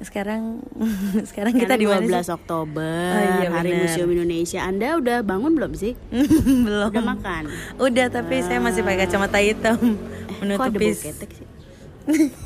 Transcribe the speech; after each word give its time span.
sekarang 0.00 0.64
sekarang 1.28 1.52
kita 1.52 1.74
di 1.74 1.84
mana 1.84 2.00
12 2.00 2.08
sih? 2.22 2.32
Oktober, 2.32 3.04
Oh, 3.10 3.20
iya, 3.38 3.48
Hari 3.48 3.70
benar. 3.70 3.80
Museum 3.84 4.08
Indonesia. 4.10 4.60
Anda 4.62 4.96
udah 4.96 5.18
bangun 5.20 5.52
belum 5.52 5.72
sih? 5.74 5.92
Belum. 6.66 6.88
Udah 6.88 7.04
makan? 7.06 7.42
Udah, 7.76 8.06
tapi 8.08 8.40
saya 8.40 8.58
masih 8.58 8.80
pakai 8.80 9.04
kacamata 9.04 9.38
hitam 9.38 9.76
Eh, 9.76 10.56
Kok 10.56 10.64
ada 10.64 10.72
menutupi. 10.72 10.88
sih? 10.90 11.12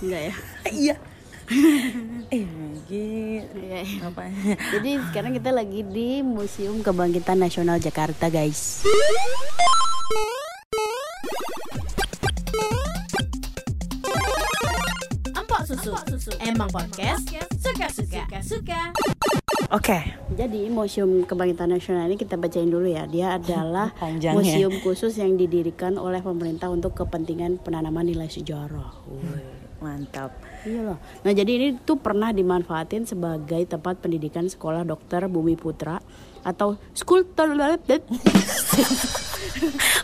Enggak 0.01 0.21
ya? 0.21 0.35
Iya. 0.67 0.95
eh. 2.31 2.45
Iya, 2.85 3.43
iya. 3.55 3.81
Jadi 4.73 4.91
sekarang 5.09 5.33
kita 5.33 5.51
lagi 5.51 5.81
di 5.85 6.21
Museum 6.21 6.81
Kebangkitan 6.81 7.39
Nasional 7.39 7.79
Jakarta, 7.79 8.27
guys. 8.27 8.83
Emang 16.45 16.69
podcast 16.69 17.25
suka-suka. 17.57 18.29
Suka. 18.45 18.93
Oke. 19.73 20.13
Jadi 20.37 20.69
Museum 20.69 21.25
Kebangkitan 21.25 21.73
Nasional 21.73 22.05
ini 22.13 22.21
kita 22.21 22.37
bacain 22.37 22.69
dulu 22.69 22.85
ya. 22.85 23.09
Dia 23.09 23.41
adalah 23.41 23.97
Panjang 24.03 24.37
ya. 24.37 24.39
museum 24.39 24.77
khusus 24.85 25.17
yang 25.17 25.41
didirikan 25.41 25.97
oleh 25.97 26.21
pemerintah 26.21 26.69
untuk 26.69 26.93
kepentingan 26.93 27.65
penanaman 27.65 28.05
nilai 28.05 28.29
sejarah. 28.29 28.93
Mantap. 29.81 30.37
Iya 30.69 30.93
loh. 30.93 30.99
Nah 31.25 31.33
jadi 31.33 31.53
ini 31.57 31.69
tuh 31.81 31.97
pernah 31.97 32.29
dimanfaatin 32.29 33.09
sebagai 33.09 33.65
tempat 33.65 34.05
pendidikan 34.05 34.45
sekolah 34.45 34.85
dokter 34.85 35.25
Bumi 35.33 35.57
Putra 35.57 36.05
atau 36.45 36.77
school 36.93 37.25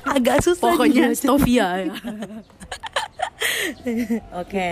Agak 0.09 0.41
susah 0.41 0.73
pokoknya. 0.73 1.13
Stovia 1.13 1.85
ya. 1.85 1.93
Oke. 4.41 4.69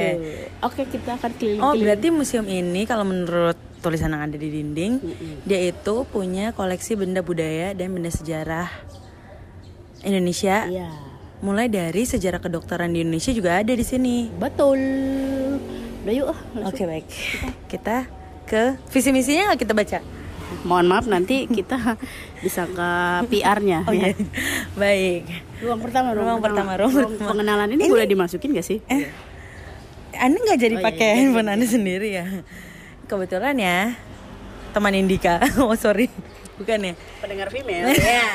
Oke 0.61 0.83
kita 0.89 1.17
akan 1.17 1.31
keliling. 1.37 1.63
Oh, 1.65 1.75
berarti 1.75 2.09
museum 2.13 2.47
ini 2.47 2.85
kalau 2.85 3.09
menurut 3.09 3.57
tulisan 3.81 4.13
yang 4.13 4.27
ada 4.27 4.37
di 4.37 4.49
dinding, 4.51 5.01
dia 5.47 5.61
itu 5.71 6.05
punya 6.11 6.53
koleksi 6.53 6.99
benda 6.99 7.23
budaya 7.23 7.73
dan 7.73 7.95
benda 7.95 8.11
sejarah 8.11 8.69
Indonesia. 10.03 10.67
Iya. 10.69 10.91
Mulai 11.39 11.71
dari 11.71 12.03
sejarah 12.03 12.43
kedokteran 12.43 12.91
di 12.91 13.07
Indonesia 13.07 13.31
juga 13.31 13.63
ada 13.63 13.71
di 13.71 13.85
sini. 13.87 14.27
Betul. 14.35 14.81
Udah 16.03 16.15
yuk 16.15 16.29
ah. 16.35 16.39
Oke, 16.67 16.83
baik. 16.83 17.07
Kita 17.71 18.11
ke 18.49 18.75
visi 18.91 19.15
misinya 19.15 19.53
nggak 19.53 19.61
kita 19.63 19.75
baca? 19.77 20.18
Mohon 20.63 20.87
maaf 20.89 21.05
nanti 21.05 21.45
kita 21.45 21.77
bisa 22.45 22.65
ke 22.65 22.91
PR-nya. 23.27 23.85
Oh 23.85 23.93
ya. 23.93 24.11
iya. 24.11 24.17
Baik. 24.75 25.23
Ruang 25.59 25.81
pertama, 25.81 26.09
Ruang 26.13 26.39
pertama, 26.39 26.71
ruang 26.75 26.93
pertama. 26.93 27.29
pengenalan 27.29 27.69
ini, 27.71 27.83
Ini- 27.83 27.91
boleh 27.91 28.07
dimasukin 28.07 28.53
gak 28.53 28.65
sih? 28.65 28.79
Eh, 28.87 29.11
Anda 30.15 30.37
nggak 30.37 30.59
jadi 30.59 30.75
Oh, 30.75 30.81
iya, 30.81 30.87
pakai 30.87 31.09
iya, 31.09 31.17
handphone 31.21 31.47
iya. 31.47 31.55
Anda 31.55 31.67
sendiri 31.67 32.09
ya? 32.11 32.27
Kebetulan 33.05 33.57
ya, 33.57 33.79
teman 34.71 34.93
Indika. 34.93 35.39
Oh 35.61 35.75
sorry, 35.75 36.11
bukan 36.57 36.81
ya? 36.83 36.95
Pendengar 37.19 37.49
female. 37.49 37.91
Iya. 37.91 38.23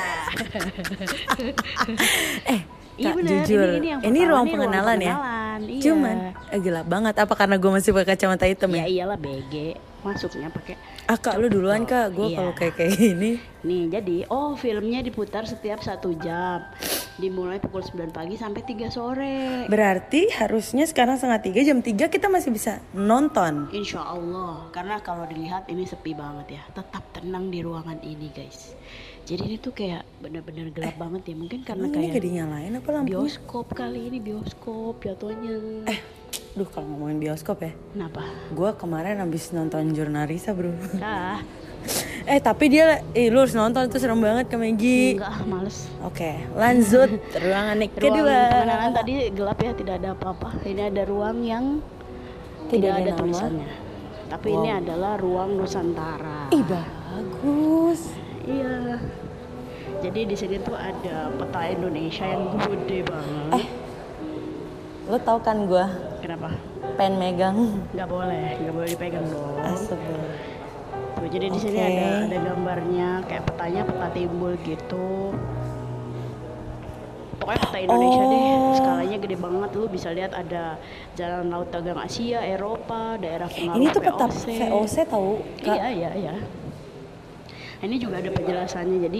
Eh, 2.46 2.62
Iya 2.94 3.10
Kak, 3.10 3.16
benar. 3.18 3.30
jujur, 3.42 3.68
Ini, 3.68 3.78
ini, 3.80 3.88
yang 3.90 4.02
ini 4.06 4.20
ruang 4.22 4.46
ini 4.46 4.54
pengenalan, 4.54 4.98
ya. 5.02 5.14
pengenalan, 5.18 5.60
Iya. 5.66 5.82
Cuman 5.82 6.16
eh, 6.48 6.60
gelap 6.62 6.86
banget. 6.86 7.14
Apa 7.18 7.34
karena 7.34 7.56
gue 7.58 7.72
masih 7.72 7.90
pakai 7.90 8.14
kacamata 8.14 8.46
hitam 8.46 8.70
ya 8.70 8.78
ya? 8.80 8.86
iyalah 8.86 9.18
BG 9.18 9.54
masuknya 10.02 10.50
pakai 10.50 10.78
Ah 11.04 11.16
kak, 11.16 11.36
lu 11.36 11.48
duluan 11.48 11.84
kak. 11.84 12.12
Gue 12.12 12.32
Iya. 12.32 12.38
kalau 12.38 12.54
kayak 12.54 12.74
kayak 12.76 12.94
gini. 12.96 13.32
nih 13.64 13.88
jadi 13.90 14.18
oh 14.28 14.56
filmnya 14.56 15.00
diputar 15.00 15.44
setiap 15.44 15.80
satu 15.80 16.12
jam 16.18 16.68
dimulai 17.16 17.58
pukul 17.58 17.80
9 17.80 18.12
pagi 18.12 18.36
sampai 18.36 18.60
3 18.60 18.90
sore 18.90 19.40
Berarti 19.68 20.28
harusnya 20.34 20.84
sekarang 20.84 21.16
setengah 21.16 21.40
tiga 21.40 21.64
jam 21.64 21.80
tiga 21.80 22.08
kita 22.08 22.28
masih 22.28 22.52
bisa 22.52 22.84
nonton. 22.92 23.72
Insya 23.72 24.04
Allah 24.04 24.68
karena 24.70 25.00
kalau 25.00 25.24
dilihat 25.24 25.64
ini 25.68 25.84
sepi 25.84 26.12
banget 26.12 26.60
ya 26.60 26.64
tetap 26.74 27.08
tenang 27.14 27.48
di 27.48 27.60
ruangan 27.60 28.00
ini 28.02 28.28
guys 28.30 28.76
jadi 29.24 29.40
ini 29.46 29.56
tuh 29.58 29.72
kayak 29.72 30.04
bener-bener 30.20 30.68
gelap 30.70 31.00
banget 31.00 31.32
ya 31.32 31.36
mungkin 31.38 31.64
karena 31.64 31.88
ini 31.88 32.12
kayak 32.12 32.20
dinyalain 32.22 32.74
apa 32.76 32.90
lampu? 32.92 33.08
bioskop 33.16 33.72
kali 33.72 34.12
ini 34.12 34.20
bioskop 34.20 35.00
jatuhnya 35.00 35.88
Eh, 35.88 36.00
duh 36.54 36.70
kalau 36.70 36.86
ngomongin 36.86 37.18
bioskop 37.18 37.62
ya. 37.62 37.72
kenapa? 37.92 38.22
Gue 38.54 38.70
kemarin 38.78 39.18
habis 39.18 39.50
nonton 39.50 39.90
Jurnalisa 39.92 40.54
bro. 40.54 40.74
ah 41.02 41.42
Eh 42.24 42.40
tapi 42.40 42.72
dia, 42.72 43.04
eh 43.12 43.28
lu 43.28 43.44
harus 43.44 43.52
nonton 43.52 43.84
itu 43.84 44.00
serem 44.00 44.16
banget 44.16 44.48
ke 44.48 44.56
Megi. 44.56 45.20
enggak 45.20 45.44
males. 45.44 45.92
Oke, 46.00 46.40
lanjut. 46.56 47.20
Ruangan 47.44 47.76
yang 47.76 47.92
ruang 47.92 48.16
kedua. 48.16 48.38
pengenalan 48.48 48.92
tadi 48.96 49.14
gelap 49.36 49.60
ya 49.60 49.72
tidak 49.76 49.96
ada 50.00 50.10
apa-apa. 50.16 50.50
Ini 50.64 50.82
ada 50.88 51.04
ruang 51.04 51.44
yang 51.44 51.66
Tidak 52.72 52.80
tidak, 52.80 52.94
ada 52.96 53.12
ada 53.12 53.20
tulisannya. 53.20 53.70
Tapi 54.32 54.48
ini 54.50 54.70
adalah 54.72 55.14
ruang 55.20 55.60
Nusantara. 55.60 56.48
Ih 56.56 56.64
bagus. 56.64 58.02
iya. 58.48 59.04
Jadi 60.00 60.20
di 60.24 60.36
sini 60.36 60.56
tuh 60.64 60.76
ada 60.80 61.28
peta 61.36 61.62
Indonesia 61.68 62.24
yang 62.24 62.44
gede 62.56 63.00
banget. 63.04 63.52
Eh, 63.60 63.66
Lo 65.08 65.18
tau 65.20 65.40
kan 65.44 65.68
gue 65.68 65.86
kenapa? 66.24 66.56
Pen 66.96 67.20
megang. 67.20 67.58
nggak 67.92 68.08
boleh 68.08 68.56
nggak 68.64 68.74
boleh 68.74 68.88
dipegang 68.88 69.26
dong. 69.28 69.60
Astagfirullah. 69.60 70.36
Tuh, 71.20 71.28
jadi 71.32 71.48
di 71.48 71.60
sini 71.60 71.80
ada 71.80 72.08
ada 72.28 72.38
gambarnya 72.40 73.10
kayak 73.28 73.44
petanya 73.48 73.82
peta 73.88 74.08
timbul 74.16 74.54
gitu. 74.64 75.36
Pokoknya 77.40 77.60
peta 77.68 77.78
Indonesia 77.84 78.24
deh. 78.24 78.44
Oh. 78.56 78.76
skalanya 78.80 79.18
gede 79.20 79.38
banget. 79.40 79.70
Lu 79.76 79.86
bisa 79.92 80.08
lihat 80.16 80.32
ada 80.32 80.80
jalan 81.20 81.52
laut 81.52 81.68
dagang 81.72 82.00
Asia 82.00 82.40
Eropa 82.40 83.20
daerah 83.20 83.52
pengaruh 83.52 83.80
Ini 83.80 83.86
tuh 83.92 84.02
peta 84.04 84.28
VOC. 84.32 84.46
VOC 84.72 84.96
tahu 85.12 85.32
iya 85.68 85.88
iya 85.92 86.10
iya. 86.16 86.34
Ini 87.84 87.96
juga 88.00 88.24
ada 88.24 88.32
penjelasannya. 88.32 88.98
Jadi 89.12 89.20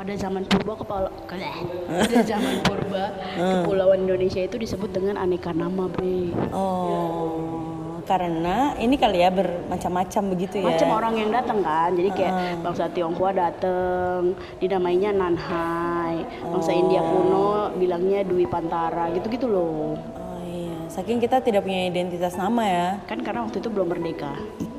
pada 0.00 0.16
zaman 0.16 0.48
purba 0.48 0.72
kepala 0.80 1.08
pada 2.08 2.18
zaman 2.24 2.64
purba 2.64 3.12
kepulauan 3.36 4.08
Indonesia 4.08 4.40
itu 4.40 4.56
disebut 4.56 4.96
dengan 4.96 5.20
aneka 5.20 5.52
nama 5.52 5.92
bre 5.92 6.32
Oh, 6.56 8.00
karena 8.08 8.72
ini 8.80 8.96
kali 8.96 9.20
ya 9.20 9.28
bermacam-macam 9.28 10.22
begitu 10.32 10.64
ya. 10.64 10.72
macam 10.72 10.88
orang 10.96 11.14
yang 11.20 11.30
datang 11.30 11.60
kan. 11.60 11.92
Jadi 11.92 12.10
kayak 12.10 12.32
bangsa 12.64 12.88
Tionghoa 12.90 13.30
datang 13.30 14.34
dinamainya 14.56 15.12
Nanhai. 15.14 16.24
Bangsa 16.42 16.72
India 16.72 17.04
kuno 17.04 17.76
bilangnya 17.76 18.24
Dwi 18.24 18.48
Pantara 18.48 19.12
gitu-gitu 19.14 19.46
loh. 19.46 19.94
Oh 20.16 20.40
iya, 20.42 20.90
saking 20.90 21.20
kita 21.20 21.38
tidak 21.38 21.62
punya 21.62 21.86
identitas 21.86 22.34
nama 22.34 22.62
ya. 22.64 22.88
kan 23.04 23.20
karena 23.20 23.44
waktu 23.46 23.60
itu 23.62 23.68
belum 23.68 23.86
merdeka. 23.92 24.32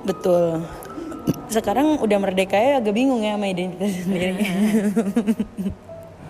Betul. 0.04 0.66
Sekarang 1.52 2.00
udah 2.00 2.18
merdeka 2.18 2.56
ya 2.56 2.80
agak 2.80 2.96
bingung 2.96 3.22
ya 3.22 3.36
sama 3.36 3.48
identitas 3.52 3.92
sendiri. 4.08 4.40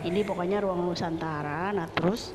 ini 0.02 0.25
pokoknya 0.25 0.66
ruang 0.66 0.81
Nusantara 0.81 1.69
nah 1.72 1.85
terus 1.85 2.34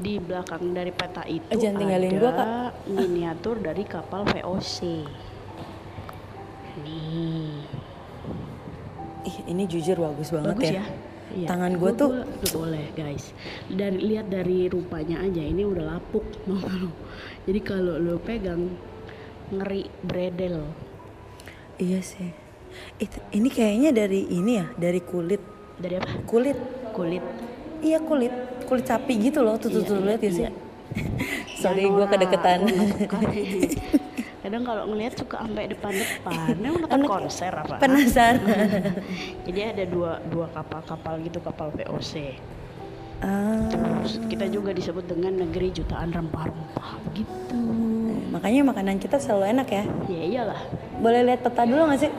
di 0.00 0.16
belakang 0.16 0.72
dari 0.72 0.88
peta 0.90 1.22
itu 1.28 1.44
jangan 1.52 1.84
tinggalin 1.84 2.10
ada 2.16 2.18
gua, 2.18 2.32
Kak. 2.32 2.70
miniatur 2.88 3.56
dari 3.60 3.84
kapal 3.84 4.24
VOC 4.24 4.76
nih 6.82 7.60
Ih, 9.22 9.36
ini 9.46 9.62
jujur 9.70 10.02
bagus 10.02 10.34
banget 10.34 10.56
bagus 10.56 10.72
ya. 10.72 10.82
ya 10.82 10.86
Iya. 11.32 11.48
Tangan 11.48 11.80
gua 11.80 11.96
tuh 11.96 12.12
Gua 12.12 12.68
boleh 12.68 12.92
guys 12.92 13.32
dan 13.72 13.96
lihat 13.96 14.28
dari 14.28 14.68
rupanya 14.68 15.24
aja 15.24 15.40
ini 15.40 15.64
udah 15.64 15.96
lapuk 15.96 16.28
mau 16.48 16.60
jadi 17.48 17.60
kalau 17.64 17.96
lo 17.96 18.20
pegang 18.20 18.68
ngeri 19.48 19.88
bredel 20.04 20.60
Iya 21.78 22.00
sih. 22.00 22.30
Itu, 22.96 23.20
ini 23.32 23.48
kayaknya 23.48 23.90
dari 23.92 24.24
ini 24.28 24.60
ya, 24.60 24.66
dari 24.76 25.00
kulit. 25.00 25.40
dari 25.76 25.98
apa 25.98 26.08
Kulit. 26.24 26.54
kulit 26.94 27.24
Iya 27.82 27.98
kulit. 27.98 28.30
Kulit 28.68 28.84
sapi 28.86 29.18
gitu 29.18 29.42
loh. 29.42 29.58
Tuh 29.58 29.68
tuh 29.68 29.82
Iya, 29.82 29.88
tuh 29.88 29.96
lihat 30.04 30.20
ya 30.22 30.30
sih. 30.30 30.44
iya. 30.46 30.50
Sorry 31.62 31.88
gue 31.88 32.06
kedeketan. 32.06 32.60
suka. 32.68 33.18
kadang 34.42 34.66
kalau 34.66 34.84
ngelihat 34.90 35.14
suka 35.14 35.36
sampai 35.38 35.70
depan-depan 35.70 36.58
ini 36.58 36.66
nonton 36.66 37.02
konser 37.06 37.54
apa 37.54 37.78
Penasaran. 37.78 38.42
jadi 39.46 39.60
ada 39.70 39.84
dua 39.86 40.18
dua 40.26 40.50
kapal-kapal 40.50 41.22
gitu 41.22 41.38
kapal 41.38 41.70
VOC 41.70 42.34
ah, 43.22 43.62
terus 43.66 44.18
kita 44.24 44.46
juga 44.46 44.70
disebut 44.70 45.06
dengan 45.06 45.32
negeri 45.40 45.70
jutaan 45.72 46.10
rempah-rempah 46.10 46.90
gitu 47.12 47.60
makanya 48.28 48.64
makanan 48.66 48.96
kita 48.96 49.16
selalu 49.16 49.44
enak 49.50 49.68
ya. 49.68 49.84
ya 50.08 50.22
iyalah 50.26 50.60
Boleh 50.98 51.20
lihat 51.22 51.40
peta 51.40 51.62
dulu 51.62 51.84
gak 51.86 52.00
sih? 52.00 52.12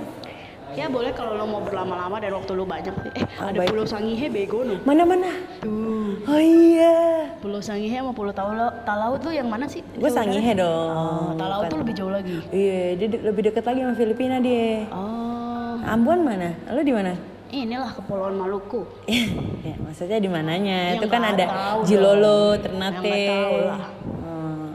Ya 0.74 0.90
boleh 0.90 1.14
kalau 1.14 1.34
lo 1.34 1.46
mau 1.46 1.62
berlama-lama 1.62 2.18
dan 2.18 2.34
waktu 2.34 2.52
lo 2.52 2.66
banyak. 2.66 2.90
Eh 3.14 3.22
Ah, 3.38 3.48
ada 3.48 3.62
baik. 3.62 3.70
Pulau 3.70 3.86
Sangihe 3.86 4.26
bego 4.26 4.66
no. 4.66 4.82
Mana 4.82 5.06
mana? 5.06 5.30
Tuh. 5.62 6.18
Oh 6.26 6.42
iya. 6.42 7.30
Pulau 7.38 7.62
Sangihe 7.62 7.94
sama 7.94 8.10
Pulau 8.10 8.34
Talau 8.34 8.74
Talau 8.82 9.14
tuh 9.16 9.30
yang 9.30 9.46
mana 9.48 9.70
sih? 9.70 9.86
Gue 9.94 10.10
Sangihe 10.10 10.52
dong. 10.52 10.90
Oh, 10.90 11.30
Talau 11.38 11.62
bukan. 11.62 11.70
tuh 11.70 11.78
lebih 11.80 11.94
jauh 11.94 12.10
lagi. 12.10 12.42
Iya, 12.50 12.98
dia 12.98 13.08
de- 13.08 13.22
lebih 13.24 13.42
dekat 13.46 13.64
lagi 13.64 13.80
sama 13.80 13.94
Filipina 13.94 14.38
dia. 14.38 14.90
Oh. 14.90 15.78
Ambon 15.86 16.26
mana? 16.26 16.58
Lo 16.68 16.82
di 16.82 16.90
mana? 16.90 17.14
Inilah 17.54 17.94
Kepulauan 17.94 18.34
Maluku. 18.34 18.82
ya, 19.68 19.78
maksudnya 19.78 20.18
di 20.18 20.26
mananya? 20.26 20.98
Ya, 20.98 20.98
Itu 20.98 21.06
kan 21.06 21.22
ada 21.22 21.46
tahu 21.46 21.80
Jilolo, 21.86 22.58
dong. 22.58 22.66
Ternate. 22.66 22.98
Ya, 22.98 23.06
nggak 23.06 23.30
tahu 23.30 23.58
lah. 23.62 23.84
Oh. 24.26 24.68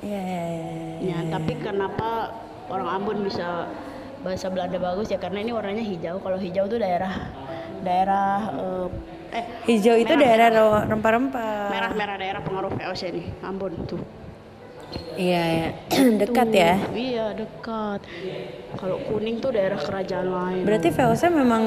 Iya, 0.00 0.20
iya, 0.24 0.42
iya. 0.48 0.68
Ya, 1.04 1.18
tapi 1.28 1.52
kenapa 1.60 2.32
orang 2.72 2.88
Ambon 2.96 3.18
bisa 3.28 3.68
bahasa 4.24 4.48
Belanda 4.48 4.80
bagus 4.80 5.12
ya 5.12 5.20
karena 5.20 5.44
ini 5.44 5.52
warnanya 5.52 5.84
hijau. 5.84 6.16
Kalau 6.16 6.40
hijau 6.40 6.64
tuh 6.64 6.80
daerah 6.80 7.12
daerah 7.84 8.48
eh, 8.56 8.88
eh 9.36 9.44
Hijau 9.68 10.00
itu 10.00 10.14
merah, 10.16 10.48
daerah 10.48 10.48
rempah-rempah. 10.88 11.68
merah-merah 11.70 12.16
daerah 12.16 12.40
pengaruh 12.40 12.72
VOC 12.72 13.02
nih 13.12 13.26
Ambon 13.44 13.76
tuh. 13.84 14.00
Iya, 15.18 15.42
ya. 15.44 15.68
dekat 16.22 16.48
ya. 16.54 16.72
Iya 16.94 17.26
dekat. 17.34 18.00
Kalau 18.78 18.96
kuning 19.04 19.42
tuh 19.42 19.50
daerah 19.50 19.76
kerajaan 19.76 20.28
lain. 20.30 20.62
Berarti 20.62 20.88
VOC 20.94 21.22
memang 21.28 21.64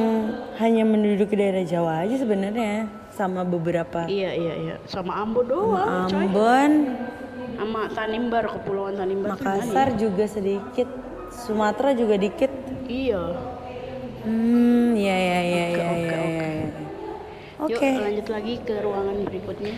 hanya 0.58 0.84
menduduki 0.88 1.36
daerah 1.36 1.62
Jawa 1.62 2.08
aja 2.08 2.16
sebenarnya 2.16 2.88
sama 3.12 3.44
beberapa 3.44 4.08
Iya 4.08 4.32
iya 4.34 4.54
iya 4.56 4.76
sama 4.88 5.20
Ambon 5.20 5.46
doang. 5.46 6.08
Ambon, 6.08 6.72
Sama 7.60 7.82
Tanimbar 7.94 8.50
kepulauan 8.50 8.96
Tanimbar 8.98 9.38
Makassar 9.38 9.94
juga 9.94 10.26
sedikit, 10.26 10.88
Sumatera 11.30 11.94
juga 11.94 12.16
dikit. 12.18 12.50
ya? 12.50 12.90
Iya. 12.90 13.24
Hmm, 14.22 14.94
ya 14.96 15.18
ya 15.18 15.40
ya 15.42 15.66
Oke, 15.66 15.78
ya 15.78 15.86
oke, 15.86 16.06
ya. 16.08 16.18
oke. 16.18 16.52
Yuk 17.70 17.78
Oke. 17.78 17.90
lanjut 18.02 18.28
lagi 18.32 18.54
ke 18.66 18.74
ruangan 18.82 19.18
berikutnya. 19.28 19.74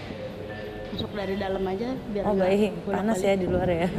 Masuk 0.93 1.11
dari 1.11 1.35
dalam 1.35 1.63
aja 1.65 1.89
biar 2.13 2.23
Oh 2.23 2.37
baik, 2.37 2.71
panas 2.85 3.17
ya 3.17 3.33
di 3.33 3.49
luar 3.49 3.65
ya. 3.65 3.89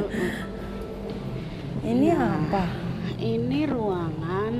Ini 1.82 2.08
apa? 2.14 2.64
Ini 3.18 3.60
ruangan 3.66 4.54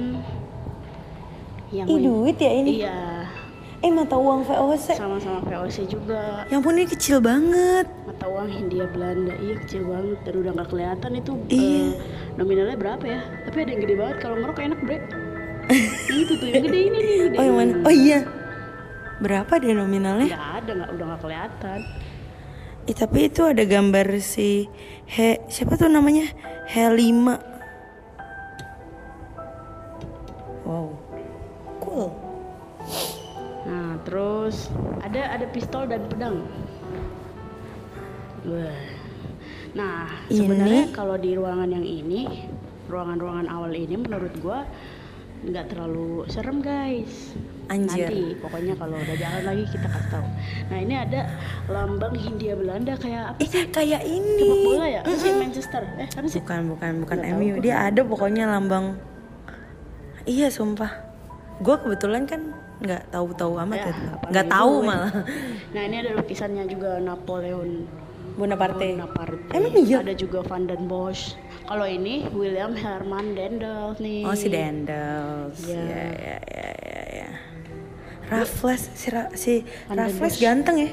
yang 1.71 1.87
Ih 1.87 1.99
duit 2.03 2.37
ya 2.37 2.51
ini. 2.53 2.83
Iya, 2.83 3.01
Eh 3.81 3.93
mata 3.93 4.17
uang 4.17 4.43
VOC. 4.43 4.97
sama-sama 4.97 5.45
VOC 5.45 5.87
juga. 5.87 6.43
Yang 6.49 6.61
pun 6.61 6.73
ini 6.75 6.87
kecil 6.89 7.17
banget. 7.21 7.87
Mata 8.03 8.27
uang 8.27 8.49
Hindia 8.49 8.89
Belanda, 8.89 9.37
iya 9.39 9.55
kecil 9.61 9.87
banget 9.87 10.19
dan 10.25 10.35
udah 10.35 10.51
nggak 10.57 10.69
kelihatan 10.71 11.11
itu 11.15 11.33
Iya. 11.47 11.71
eh, 11.71 11.89
nominalnya 12.35 12.77
berapa 12.77 13.05
ya? 13.05 13.21
Tapi 13.45 13.57
ada 13.61 13.71
yang 13.71 13.83
gede 13.85 13.95
banget 13.95 14.17
kalau 14.19 14.37
ngerok 14.41 14.59
enak 14.59 14.81
bre. 14.83 14.99
Itu 16.25 16.33
tuh 16.35 16.47
yang 16.49 16.65
gede 16.65 16.79
ini 16.83 16.99
nih. 16.99 17.17
Gede. 17.29 17.37
Oh 17.39 17.45
yang 17.45 17.57
mana? 17.57 17.73
Oh 17.85 17.95
iya. 17.95 18.19
Berapa 19.15 19.53
deh 19.57 19.73
nominalnya? 19.73 20.27
Nggak 20.29 20.49
ada, 20.59 20.71
nggak 20.75 20.91
udah 20.91 21.05
nggak 21.07 21.23
kelihatan. 21.23 21.81
Ih, 22.85 22.93
tapi 22.93 23.33
itu 23.33 23.41
ada 23.41 23.65
gambar 23.65 24.21
si 24.21 24.69
He 25.09 25.41
siapa 25.49 25.81
tuh 25.81 25.89
namanya? 25.89 26.29
He5. 26.69 27.01
Wow. 30.69 30.93
Cool. 31.81 32.13
Nah, 33.65 33.97
terus 34.05 34.69
ada 35.01 35.33
ada 35.33 35.49
pistol 35.49 35.89
dan 35.89 36.05
pedang. 36.13 36.45
Wah. 38.45 38.77
Nah, 39.73 40.05
sebenarnya 40.29 40.93
kalau 40.93 41.17
di 41.17 41.33
ruangan 41.33 41.73
yang 41.73 41.89
ini, 41.89 42.29
ruangan-ruangan 42.93 43.49
awal 43.49 43.73
ini 43.73 43.97
menurut 43.97 44.37
gua 44.45 44.69
nggak 45.41 45.73
terlalu 45.73 46.29
serem, 46.29 46.61
guys. 46.61 47.33
Anjir. 47.65 48.09
Nanti 48.09 48.37
pokoknya 48.37 48.75
kalau 48.77 48.97
udah 48.97 49.17
jalan 49.17 49.43
lagi 49.43 49.65
kita 49.67 49.87
kasih 49.89 50.11
tahu. 50.11 50.27
Nah, 50.69 50.79
ini 50.79 50.95
ada 50.95 51.21
lambang 51.67 52.15
Hindia 52.15 52.55
Belanda 52.55 52.93
kayak 52.95 53.23
apa 53.33 53.39
Ih, 53.41 53.49
sih? 53.49 53.65
kayak 53.69 54.03
ini. 54.05 54.37
Sepak 54.39 54.59
bola 54.63 54.87
ya? 54.87 55.01
Apa 55.01 55.17
sih 55.17 55.33
Manchester? 55.33 55.83
Eh, 55.97 56.09
apa 56.09 56.27
sih? 56.29 56.41
Bukan, 56.45 56.61
bukan, 56.71 56.93
bukan 57.03 57.17
Nggak 57.17 57.33
tahu 57.33 57.41
MU. 57.41 57.55
Dia 57.61 57.77
ada 57.89 58.01
pokoknya 58.05 58.45
lambang. 58.47 58.87
Iya, 60.25 60.49
sumpah. 60.49 60.93
Gue 61.59 61.77
kebetulan 61.79 62.25
kan 62.25 62.41
nggak 62.75 63.09
tahu-tahu 63.09 63.57
amat 63.65 63.79
Ya, 63.79 63.87
ya. 63.87 63.95
Nggak 64.29 64.47
tahu 64.51 64.73
gue. 64.75 64.87
malah. 64.87 65.13
Nah, 65.73 65.83
ini 65.83 65.97
ada 65.99 66.11
lukisannya 66.15 66.65
juga 66.67 66.99
Napoleon 66.99 67.71
Bonaparte. 68.35 68.99
Bonaparte. 68.99 69.47
Emang 69.55 69.73
iya? 69.79 70.03
Ada 70.03 70.13
juga 70.13 70.43
Van 70.43 70.67
den 70.67 70.85
Bosch. 70.85 71.39
Kalau 71.65 71.87
ini 71.87 72.27
William 72.35 72.75
Herman 72.75 73.33
Dendel 73.33 73.95
nih. 73.97 74.27
Oh 74.27 74.35
si 74.35 74.51
Dendels. 74.51 75.63
Iya. 75.63 75.79
Ya, 75.79 75.87
ya, 75.87 76.05
ya, 76.13 76.39
ya, 76.43 76.71
ya. 76.75 76.94
Raffles, 78.27 78.83
si, 78.93 79.07
Ra, 79.09 79.23
si 79.33 79.53
Raffles 79.87 80.37
ganteng 80.39 80.77
ya. 80.79 80.91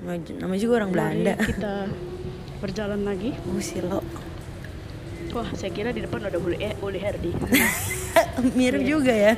Nama- 0.00 0.38
Namanya 0.38 0.60
juga 0.60 0.74
orang 0.76 0.90
Belanda. 0.90 1.32
Mari 1.34 1.46
kita 1.48 1.74
berjalan 2.58 3.00
lagi. 3.02 3.30
Oh. 3.88 4.04
Wah, 5.34 5.48
saya 5.52 5.68
kira 5.68 5.92
di 5.92 6.00
depan 6.00 6.24
ada 6.24 6.36
Uli, 6.36 6.56
Uli 6.80 6.96
Herdi. 6.96 7.36
Mirip 8.56 8.80
juga 8.80 9.12
ya. 9.12 9.36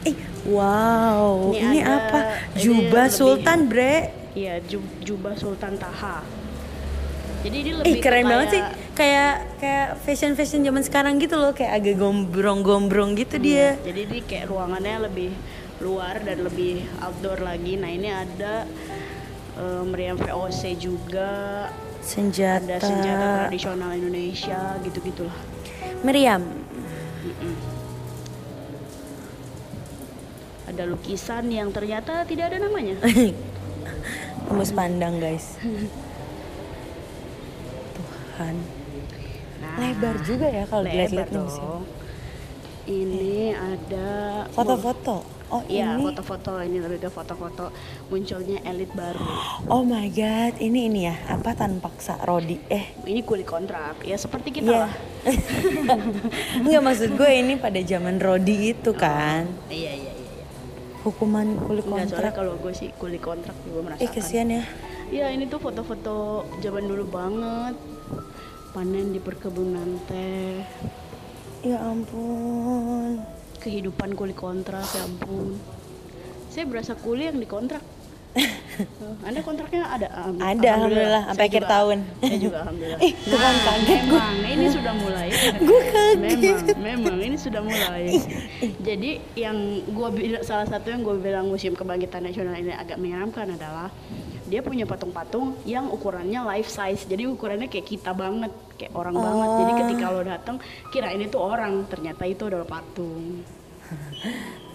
Eh, 0.00 0.16
wow. 0.48 1.52
Ini 1.52 1.60
Ini, 1.60 1.78
ada- 1.82 2.08
apa? 2.08 2.20
ini 2.48 2.56
Jubah 2.58 3.04
lebih- 3.04 3.12
Sultan, 3.12 3.58
Bre. 3.68 3.94
Iya, 4.32 4.64
ju- 4.64 4.94
jubah 5.02 5.36
Sultan 5.36 5.76
Taha. 5.76 6.24
Jadi 7.38 7.56
ini 7.58 7.70
lebih 7.76 7.84
Eh, 7.86 7.94
ke 7.94 8.00
keren 8.00 8.24
banget 8.24 8.48
sih. 8.50 8.62
Kayak- 8.98 9.06
Kayak 9.08 9.34
kayak 9.58 9.88
fashion-fashion 10.02 10.60
zaman 10.60 10.82
sekarang 10.82 11.18
gitu 11.18 11.34
loh, 11.34 11.54
kayak 11.54 11.70
agak 11.72 11.94
gombrong-gombrong 11.96 13.14
gitu 13.14 13.38
dia. 13.38 13.78
Jadi 13.80 14.00
ini 14.04 14.18
kayak 14.20 14.46
ruangannya 14.46 15.06
lebih 15.06 15.30
luar 15.78 16.18
dan 16.20 16.42
lebih 16.42 16.82
outdoor 16.98 17.38
lagi. 17.38 17.78
Nah, 17.78 17.86
ini 17.86 18.10
ada 18.10 18.66
eh, 19.54 19.82
meriam 19.82 20.14
VOC 20.14 20.74
juga, 20.74 21.66
Senjata. 21.98 22.62
ada 22.62 22.76
senjata 22.78 23.26
tradisional 23.46 23.90
Indonesia, 23.92 24.78
gitu-gitulah. 24.82 25.34
Meriam. 26.00 26.42
Mm-mm. 27.22 27.54
Ada 30.68 30.84
lukisan 30.84 31.48
yang 31.48 31.70
ternyata 31.70 32.22
tidak 32.22 32.50
ada 32.50 32.58
namanya. 32.60 32.98
Tembus 34.46 34.70
pandang, 34.70 35.18
guys. 35.18 35.58
Tuhan. 37.98 38.77
Lebar 39.78 40.16
juga 40.22 40.46
ya 40.46 40.64
kalau 40.66 40.82
lebar 40.82 40.92
dilihat-lihat 40.92 41.30
museum. 41.32 41.62
dong. 41.64 41.84
Ini 42.88 43.52
ada 43.52 44.08
Foto-foto. 44.50 45.16
Oh, 45.48 45.64
Iya, 45.64 45.96
ini. 45.96 46.04
foto-foto 46.04 46.60
ini 46.60 46.76
lebih 46.76 47.00
ke 47.00 47.08
foto-foto 47.08 47.72
munculnya 48.08 48.60
elit 48.68 48.92
baru. 48.92 49.16
Oh 49.64 49.80
my 49.80 50.04
god, 50.08 50.60
ini 50.60 50.92
ini 50.92 51.08
ya, 51.08 51.16
apa 51.24 51.56
tanpaksa 51.56 52.20
Rodi. 52.20 52.60
Eh, 52.68 52.92
Ini 53.02 53.24
kulit 53.24 53.48
kontrak, 53.48 54.04
ya 54.04 54.20
seperti 54.20 54.52
kita 54.52 54.68
iya. 54.68 54.80
lah. 54.84 54.92
Enggak 56.60 56.82
maksud 56.84 57.16
gue 57.16 57.30
ini 57.32 57.56
pada 57.56 57.80
zaman 57.80 58.20
Rodi 58.20 58.76
itu 58.76 58.92
kan. 58.92 59.48
Iya 59.72 59.92
iya 59.96 60.12
iya. 60.12 60.12
iya. 60.36 60.44
Hukuman 61.00 61.56
kulit 61.64 61.88
Enggak 61.88 62.12
kontrak. 62.12 62.32
kalau 62.36 62.54
gue 62.60 62.72
sih 62.76 62.92
kulit 63.00 63.24
kontrak 63.24 63.56
juga 63.64 63.88
merasakan. 63.88 64.04
Eh, 64.04 64.10
kesian 64.12 64.48
ya. 64.52 64.64
Iya 65.08 65.32
ini 65.32 65.48
tuh 65.48 65.56
foto-foto 65.56 66.44
zaman 66.60 66.84
dulu 66.84 67.08
banget. 67.08 67.72
Panen 68.78 69.10
di 69.10 69.18
perkebunan 69.18 69.98
teh. 70.06 70.62
Ya 71.66 71.82
ampun. 71.82 73.18
Kehidupan 73.58 74.14
kulit 74.14 74.38
kontrak, 74.38 74.86
ya 74.94 75.02
ampun. 75.02 75.58
Saya 76.46 76.62
berasa 76.62 76.94
kuliah 76.94 77.34
yang 77.34 77.42
dikontrak. 77.42 77.82
Anda 79.26 79.42
kontraknya 79.42 79.82
ada? 79.82 80.06
Am- 80.14 80.38
Ada, 80.38 80.78
alhamdulillah, 80.78 81.22
sampai 81.26 81.44
akhir 81.50 81.62
juga- 81.66 81.74
tahun. 81.74 81.98
Saya 82.22 82.38
juga 82.38 82.56
alhamdulillah. 82.62 83.00
Tuh 83.26 83.38
kan 83.42 83.54
kaget 83.66 83.98
gue. 83.98 84.14
memang 84.14 84.38
ini 84.46 84.66
sudah 84.70 84.94
mulai. 84.94 85.28
Gue 85.66 85.80
kaget. 85.82 86.38
Memang, 86.38 86.62
memang 86.78 87.16
ini 87.18 87.34
sudah 87.34 87.62
mulai. 87.66 88.04
Jadi 88.78 89.10
yang 89.34 89.58
bilang 89.90 90.46
salah 90.46 90.70
satu 90.70 90.86
yang 90.86 91.02
gue 91.02 91.18
bilang 91.18 91.50
Museum 91.50 91.74
Kebangkitan 91.74 92.22
Nasional 92.22 92.54
ini 92.54 92.70
agak 92.70 92.94
menyeramkan 92.94 93.58
adalah 93.58 93.90
dia 94.48 94.60
punya 94.60 94.82
patung-patung 94.82 95.54
yang 95.62 95.86
ukurannya 95.86 96.40
life 96.42 96.66
size. 96.66 97.04
Jadi 97.04 97.24
ukurannya 97.24 97.68
kayak 97.68 97.86
kita 97.86 98.10
banget, 98.10 98.48
kayak 98.74 98.92
orang 98.92 99.14
banget. 99.14 99.48
Jadi 99.54 99.72
ketika 99.78 100.04
lo 100.08 100.22
datang, 100.22 100.56
kira 100.88 101.08
ini 101.10 101.28
tuh 101.28 101.40
orang, 101.40 101.84
ternyata 101.84 102.24
itu 102.24 102.42
adalah 102.42 102.64
patung. 102.64 103.44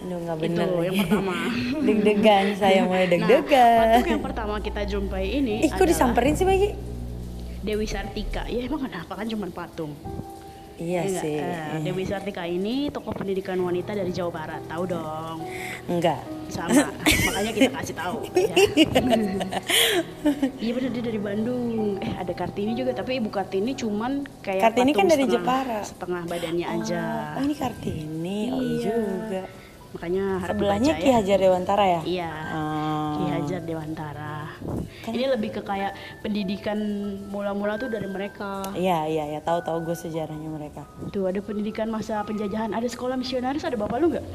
Aduh 0.00 0.18
nggak 0.20 0.36
Itu 0.36 0.42
bener 0.44 0.68
yang 0.80 0.90
nih. 0.90 1.00
pertama. 1.02 1.34
Deg-degan 1.86 2.46
saya 2.54 2.80
mulai 2.88 3.04
Nah, 3.04 3.10
deg-degan. 3.12 3.78
patung 3.78 4.08
yang 4.08 4.22
pertama 4.22 4.54
kita 4.58 4.82
jumpai 4.84 5.24
ini 5.32 5.54
Ih, 5.60 5.70
kok 5.70 5.76
adalah 5.76 5.86
disamperin 5.86 6.34
sih 6.34 6.42
Bagi? 6.42 6.70
Dewi 7.60 7.86
Sartika. 7.86 8.44
Ya 8.44 8.60
emang 8.60 8.84
kenapa 8.84 9.12
kan 9.14 9.24
cuma 9.24 9.46
patung. 9.48 9.94
Iya 10.74 11.00
Ya 11.00 11.02
nggak? 11.06 11.22
sih. 11.22 11.36
Eh, 11.38 11.78
Dewi 11.82 12.02
Sartika 12.02 12.42
ini 12.42 12.88
tokoh 12.88 13.12
pendidikan 13.12 13.54
wanita 13.56 13.92
dari 13.92 14.10
Jawa 14.10 14.30
Barat. 14.32 14.62
Tahu 14.64 14.84
dong. 14.84 15.38
Enggak. 15.86 16.22
Sama. 16.46 16.90
Makanya 17.24 17.52
kita 17.52 17.70
kasih 17.72 17.94
tahu. 17.94 18.16
ya. 18.32 18.54
Iya 20.56 20.72
benar 20.72 20.90
dia 20.90 21.02
dari 21.04 21.18
Bandung. 21.18 21.64
Eh 21.98 22.12
ada 22.12 22.32
Kartini 22.32 22.72
juga 22.72 22.90
tapi 22.92 23.16
Ibu 23.16 23.28
Kartini 23.28 23.72
cuman 23.72 24.12
kayak 24.40 24.62
Kartini 24.64 24.90
kan 24.90 25.06
dari 25.06 25.24
setengah- 25.24 25.34
Jepara. 25.36 25.78
Setengah 25.82 26.22
badannya 26.24 26.66
aja. 26.68 27.02
Oh, 27.32 27.42
ini 27.42 27.54
Kartini. 27.54 28.38
Oh 28.48 28.58
iya 28.58 28.74
Iya. 28.76 28.92
juga. 28.92 29.42
Makanya 29.94 30.24
harap 30.36 30.50
Sebelahnya 30.50 30.92
Ki. 30.96 31.08
Hajar 31.08 31.38
Dewantara 31.38 31.84
ya? 31.86 32.00
Iya. 32.04 32.32
Oh. 32.50 33.14
Ki 33.14 33.24
Hajar 33.30 33.60
Dewantara. 33.62 34.33
Kan 35.00 35.12
Ini 35.12 35.28
lebih 35.28 35.50
ke 35.50 35.60
kayak 35.60 35.92
pendidikan 36.18 36.78
mula-mula 37.28 37.76
tuh 37.76 37.86
dari 37.86 38.08
mereka. 38.08 38.64
Iya, 38.72 39.04
iya, 39.04 39.24
ya 39.28 39.40
tahu-tahu 39.40 39.84
gue 39.84 39.96
sejarahnya 39.98 40.48
mereka. 40.48 40.88
Tuh 41.08 41.28
ada 41.28 41.38
pendidikan 41.38 41.86
masa 41.86 42.24
penjajahan, 42.24 42.72
ada 42.72 42.84
sekolah 42.84 43.14
misionaris, 43.14 43.62
ada 43.62 43.76
bapak 43.76 43.96
lu 43.98 44.08
nggak? 44.10 44.26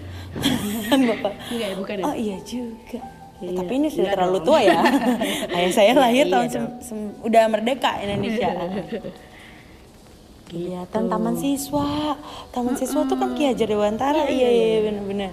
Bapak. 0.89 1.33
Enggak 1.49 1.67
ya, 1.67 1.75
bukan 1.75 1.95
ya? 1.97 2.03
Oh 2.05 2.15
iya 2.15 2.37
juga. 2.41 3.01
Ya, 3.39 3.49
Iya, 3.49 3.57
tapi 3.57 3.71
ini 3.73 3.87
sudah 3.87 4.03
enggak 4.03 4.15
terlalu 4.19 4.37
dong. 4.37 4.45
tua 4.45 4.59
ya. 4.59 4.79
Ayah 5.57 5.71
saya 5.71 5.91
lahir 5.95 6.25
Iya 6.27 6.33
tahun 6.35 6.45
dong. 6.45 6.53
sem- 6.53 6.75
sem- 6.83 7.13
udah 7.23 7.43
merdeka 7.47 7.91
Indonesia. 7.97 8.49
Kelihatan 10.49 11.03
taman 11.07 11.35
siswa. 11.35 12.17
Taman 12.49 12.73
siswa 12.73 13.05
tuh 13.05 13.15
kan 13.15 13.33
Ki 13.33 13.45
Hajar 13.45 13.69
Dewantara. 13.69 14.25
Iya 14.25 14.49
iya 14.49 14.65
iya, 14.67 14.79
benar-benar. 14.83 15.31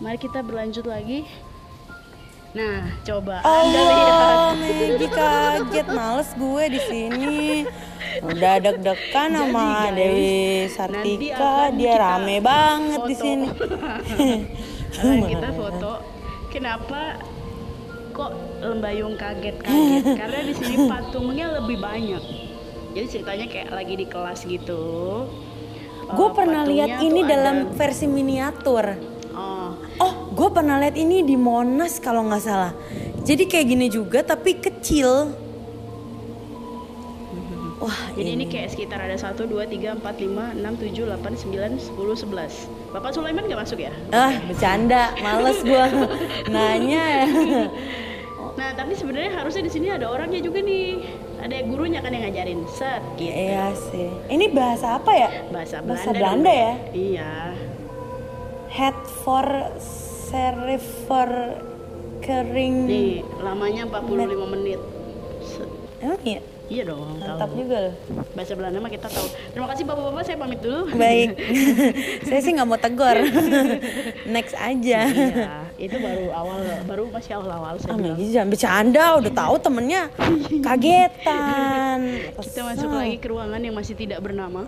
Mari 0.00 0.18
kita 0.18 0.40
berlanjut 0.40 0.84
lagi. 0.84 1.28
Nah, 2.54 2.86
coba 3.02 3.42
Anda 3.42 3.80
lihat. 3.82 4.14
Allah, 4.14 4.50
Megi 4.54 5.08
kaget, 5.10 5.86
males 5.88 6.30
gue 6.32 6.64
di 6.68 6.80
sini. 6.80 7.38
Udah 8.22 8.54
deg-degan 8.56 9.30
sama 9.34 9.90
guys, 9.90 9.94
Dewi 9.98 10.38
Sartika, 10.70 11.54
dia 11.74 11.94
rame 11.98 12.38
banget 12.38 13.00
di 13.02 13.14
foto. 13.14 13.24
sini. 13.26 13.46
Akan 14.94 15.20
kita 15.26 15.48
foto. 15.50 15.92
Kenapa 16.48 17.18
kok 18.14 18.32
Lembayung 18.62 19.18
kaget-kaget? 19.18 20.04
Karena 20.22 20.38
di 20.40 20.54
sini 20.54 20.86
patungnya 20.86 21.58
lebih 21.58 21.76
banyak. 21.76 22.22
Jadi 22.94 23.06
ceritanya 23.10 23.46
kayak 23.50 23.70
lagi 23.74 23.94
di 23.98 24.06
kelas 24.06 24.46
gitu. 24.46 24.82
Gue 26.06 26.28
Eh, 26.30 26.32
pernah 26.32 26.62
lihat 26.62 27.02
ini 27.02 27.20
ada- 27.20 27.30
dalam 27.34 27.56
versi 27.74 28.06
miniatur. 28.06 28.94
Oh, 29.34 29.74
Oh, 29.96 30.12
gue 30.30 30.48
pernah 30.50 30.76
lihat 30.76 30.94
ini 30.94 31.22
di 31.22 31.34
Monas 31.34 31.98
kalau 31.98 32.26
nggak 32.26 32.42
salah. 32.42 32.72
Jadi 33.22 33.46
kayak 33.46 33.66
gini 33.66 33.86
juga 33.88 34.20
tapi 34.20 34.58
kecil. 34.58 35.30
Wah, 37.74 38.00
jadi 38.16 38.30
ini 38.32 38.48
kayak 38.48 38.72
sekitar 38.72 38.96
ada 38.96 39.12
1, 39.12 39.44
2, 39.44 39.60
3, 39.68 40.00
4, 40.00 40.00
5, 40.00 40.56
6, 40.56 40.96
7, 40.96 41.04
8, 41.04 41.36
9, 41.36 41.76
10, 41.76 42.16
11 42.16 42.96
Bapak 42.96 43.12
Sulaiman 43.12 43.44
gak 43.44 43.60
masuk 43.60 43.76
ya? 43.76 43.92
ah 44.08 44.32
bercanda, 44.48 45.12
males 45.20 45.60
gue 45.60 45.84
nanya. 46.54 47.28
Nah 48.54 48.70
tapi 48.72 48.94
sebenarnya 48.94 49.36
harusnya 49.36 49.66
di 49.66 49.72
sini 49.74 49.90
ada 49.90 50.06
orangnya 50.06 50.38
juga 50.38 50.62
nih 50.62 51.02
Ada 51.42 51.66
gurunya 51.66 52.00
kan 52.00 52.14
yang 52.14 52.24
ngajarin 52.24 52.62
Set 52.70 53.02
gitu 53.18 53.28
Iya 53.28 53.74
sih. 53.90 54.08
Ini 54.30 54.44
bahasa 54.48 54.96
apa 54.96 55.12
ya? 55.12 55.28
Bahasa 55.50 55.82
Belanda 55.82 55.90
Bahasa 55.92 56.10
Belanda 56.14 56.48
Bre. 56.48 56.56
ya? 56.56 56.72
Iya 56.94 57.32
Head 58.74 58.96
for 59.22 59.46
serif 60.26 60.82
for 61.06 61.30
kering. 62.18 62.90
Nih 62.90 63.12
lamanya 63.38 63.86
45 63.86 64.34
menit 64.50 64.80
Set. 65.40 65.70
Emang 66.02 66.18
iya? 66.24 66.40
Iya 66.64 66.82
dong 66.88 67.20
Mantap 67.20 67.44
tahu. 67.44 67.60
juga 67.60 67.76
loh. 67.78 67.94
Bahasa 68.32 68.52
Belanda 68.56 68.80
mah 68.80 68.88
kita 68.88 69.04
tahu 69.06 69.26
Terima 69.52 69.68
kasih 69.68 69.84
bapak-bapak 69.84 70.24
saya 70.24 70.38
pamit 70.40 70.58
dulu 70.58 70.80
Baik. 70.96 71.36
Saya 72.26 72.40
sih 72.40 72.50
nggak 72.50 72.64
mau 72.64 72.80
tegur. 72.80 73.18
Next 74.34 74.56
aja. 74.56 75.00
Iya 75.04 75.48
itu 75.76 75.96
baru 75.98 76.32
awal 76.32 76.58
Baru 76.82 77.04
masih 77.10 77.36
awal-awal 77.36 77.76
saya 77.76 77.92
Ah, 77.92 77.98
bilang 77.98 78.16
jangan 78.16 78.48
bercanda, 78.48 79.04
udah 79.18 79.32
tahu 79.34 79.54
temennya 79.60 80.02
kagetan. 80.66 81.98
Kita 82.40 82.60
masuk 82.64 82.88
lagi 82.90 83.16
ke 83.18 83.26
ruangan 83.28 83.60
yang 83.60 83.74
masih 83.74 83.94
tidak 83.94 84.18
bernama 84.18 84.64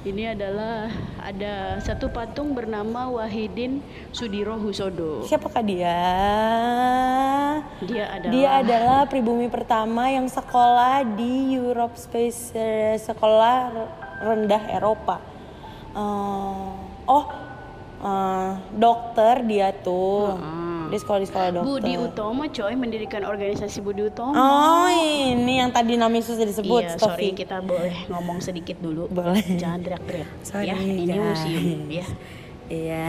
Ini 0.00 0.32
adalah 0.32 0.88
ada 1.20 1.76
satu 1.84 2.08
patung 2.08 2.56
bernama 2.56 3.12
Wahidin 3.12 3.84
Sudiro 4.16 4.56
Husodo. 4.56 5.28
Siapakah 5.28 5.60
dia? 5.60 5.98
Dia 7.84 8.04
adalah 8.16 8.32
Dia 8.32 8.48
adalah 8.64 9.00
pribumi 9.04 9.52
pertama 9.52 10.08
yang 10.08 10.24
sekolah 10.24 11.04
di 11.16 11.56
Europe 11.56 12.00
Space 12.00 12.56
eh, 12.56 12.96
sekolah 12.96 13.56
rendah 14.24 14.64
Eropa. 14.72 15.20
Eh, 15.92 16.72
oh, 17.08 17.26
eh, 18.00 18.50
dokter 18.72 19.34
dia 19.44 19.68
tuh. 19.76 20.36
Dia 20.90 20.98
sekolah 20.98 21.20
di 21.22 21.28
sekolah 21.30 21.48
dokter. 21.54 21.66
Budi 21.70 21.94
Utomo 21.94 22.42
coy 22.50 22.74
mendirikan 22.74 23.22
organisasi 23.22 23.78
Budi 23.78 24.10
Utomo. 24.10 24.34
Oh, 24.34 24.90
ini 24.90 25.62
yang 25.62 25.70
tadi 25.70 25.94
namanya 25.94 26.26
susah 26.26 26.42
disebut, 26.42 26.82
iya, 26.82 26.98
Stofi. 26.98 27.06
sorry 27.06 27.28
kita 27.38 27.62
boleh 27.62 28.10
ngomong 28.10 28.42
sedikit 28.42 28.82
dulu. 28.82 29.06
Boleh. 29.06 29.40
Jangan 29.54 29.86
teriak-teriak. 29.86 30.30
Sorry, 30.42 30.66
ya, 30.68 30.76
ini 30.76 31.06
guys. 31.06 31.22
museum 31.22 31.80
ya. 31.86 32.06
Iya. 32.70 33.06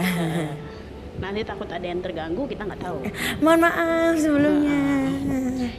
Nanti 1.18 1.40
takut 1.42 1.68
ada 1.70 1.86
yang 1.86 2.00
terganggu, 2.00 2.46
kita 2.46 2.62
nggak 2.66 2.80
tahu. 2.82 2.98
Mohon 3.42 3.58
maaf 3.66 4.14
sebelumnya. 4.16 4.80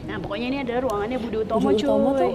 Nah, 0.04 0.16
pokoknya 0.20 0.46
ini 0.52 0.58
adalah 0.62 0.80
ruangannya 0.84 1.18
Budi 1.20 1.36
Utomo, 1.42 1.60
Budi 1.72 1.82
Utomo 1.84 2.10
cuy. 2.12 2.20
tuh 2.20 2.32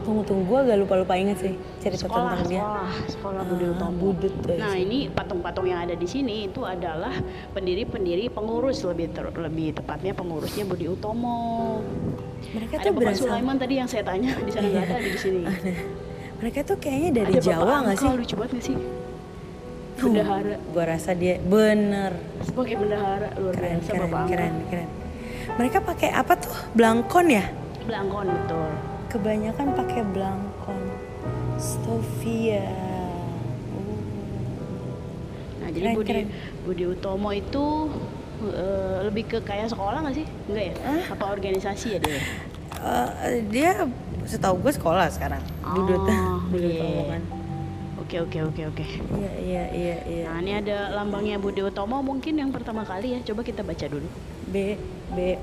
tunggu 0.00 0.22
tunggu 0.22 0.44
gue 0.46 0.58
agak 0.62 0.76
lupa 0.78 0.94
lupa 0.96 1.14
inget 1.14 1.38
sih 1.38 1.54
cerita 1.78 2.04
sekolah, 2.04 2.32
tentang 2.34 2.48
dia. 2.48 2.58
sekolah, 2.58 2.88
sekolah 3.08 3.42
Budi 3.44 3.64
Ah, 3.64 3.72
Utomo. 3.72 3.94
Budut 3.96 4.34
tuh. 4.36 4.56
Nah 4.56 4.74
ini 4.74 4.98
patung-patung 5.08 5.66
yang 5.66 5.80
ada 5.80 5.92
di 5.92 6.04
sini 6.04 6.46
itu 6.46 6.60
adalah 6.62 7.14
pendiri-pendiri 7.50 8.28
pengurus 8.28 8.80
lebih 8.82 9.10
ter- 9.10 9.32
lebih 9.32 9.72
tepatnya 9.72 10.12
pengurusnya 10.12 10.64
Budi 10.64 10.86
Utomo. 10.86 11.80
mereka 12.50 12.74
Ada 12.74 12.82
tuh 12.82 12.90
Bapak 12.90 13.02
berasal. 13.06 13.24
Sulaiman 13.26 13.56
tadi 13.56 13.74
yang 13.74 13.86
saya 13.86 14.02
tanya 14.02 14.30
di 14.34 14.50
sana 14.50 14.66
nggak 14.66 14.84
ada 14.86 14.98
di 14.98 15.18
sini. 15.18 15.42
Mereka 16.40 16.58
tuh 16.64 16.76
kayaknya 16.76 17.10
dari 17.14 17.32
ada 17.34 17.42
Jawa 17.42 17.74
nggak 17.82 17.96
sih? 17.96 18.08
Lucu 18.10 18.34
banget 18.34 18.50
nggak 18.50 18.64
sih? 18.64 18.76
Bendahara, 20.00 20.56
Gue 20.66 20.84
rasa 20.86 21.12
dia 21.12 21.36
bener 21.38 22.16
sebagai 22.40 22.74
bendahara 22.74 23.36
luar 23.36 23.52
keren 23.52 23.76
biasa 23.76 23.90
keren 23.90 24.00
Bapak 24.02 24.18
Angka. 24.18 24.30
keren 24.32 24.54
keren. 24.66 24.88
Mereka 25.52 25.78
pakai 25.84 26.08
apa 26.10 26.32
tuh? 26.34 26.54
Blangkon 26.72 27.26
ya? 27.28 27.44
Belangkon 27.84 28.26
betul. 28.26 28.70
Kebanyakan 29.10 29.74
pakai 29.74 30.06
blangkon. 30.06 30.82
Stovia. 31.58 32.62
Uh. 33.74 33.98
Nah 35.60 35.68
jadi 35.74 35.92
Keren, 35.92 35.96
Budi 35.98 36.10
keren. 36.14 36.26
Budi 36.62 36.84
Utomo 36.86 37.34
itu 37.34 37.90
eh, 38.46 38.96
lebih 39.10 39.26
ke 39.26 39.38
kayak 39.42 39.74
sekolah 39.74 40.06
nggak 40.06 40.14
sih? 40.14 40.26
Enggak 40.46 40.64
ya? 40.70 40.74
Apa 41.10 41.24
organisasi 41.34 41.86
ya 41.90 41.98
dia? 41.98 42.22
Eh, 42.80 43.44
dia 43.50 43.84
setahu 44.24 44.62
gue 44.62 44.72
sekolah 44.78 45.10
sekarang. 45.10 45.42
Oh, 45.66 45.74
Budut 45.74 46.06
iya. 46.70 47.18
Kan. 47.18 47.22
Oke 48.00 48.16
oke 48.22 48.38
oke 48.46 48.62
oke. 48.74 48.84
Iya 49.18 49.32
iya 49.42 49.64
iya 49.74 49.96
iya. 50.06 50.24
Nah 50.30 50.38
ini 50.38 50.52
ada 50.54 50.94
lambangnya 50.94 51.36
Budi 51.42 51.66
Utomo 51.66 51.98
mungkin 51.98 52.38
yang 52.38 52.54
pertama 52.54 52.86
kali 52.86 53.14
ya. 53.14 53.26
Coba 53.26 53.42
kita 53.42 53.66
baca 53.66 53.86
dulu. 53.90 54.06
B 54.54 54.78
B 55.12 55.34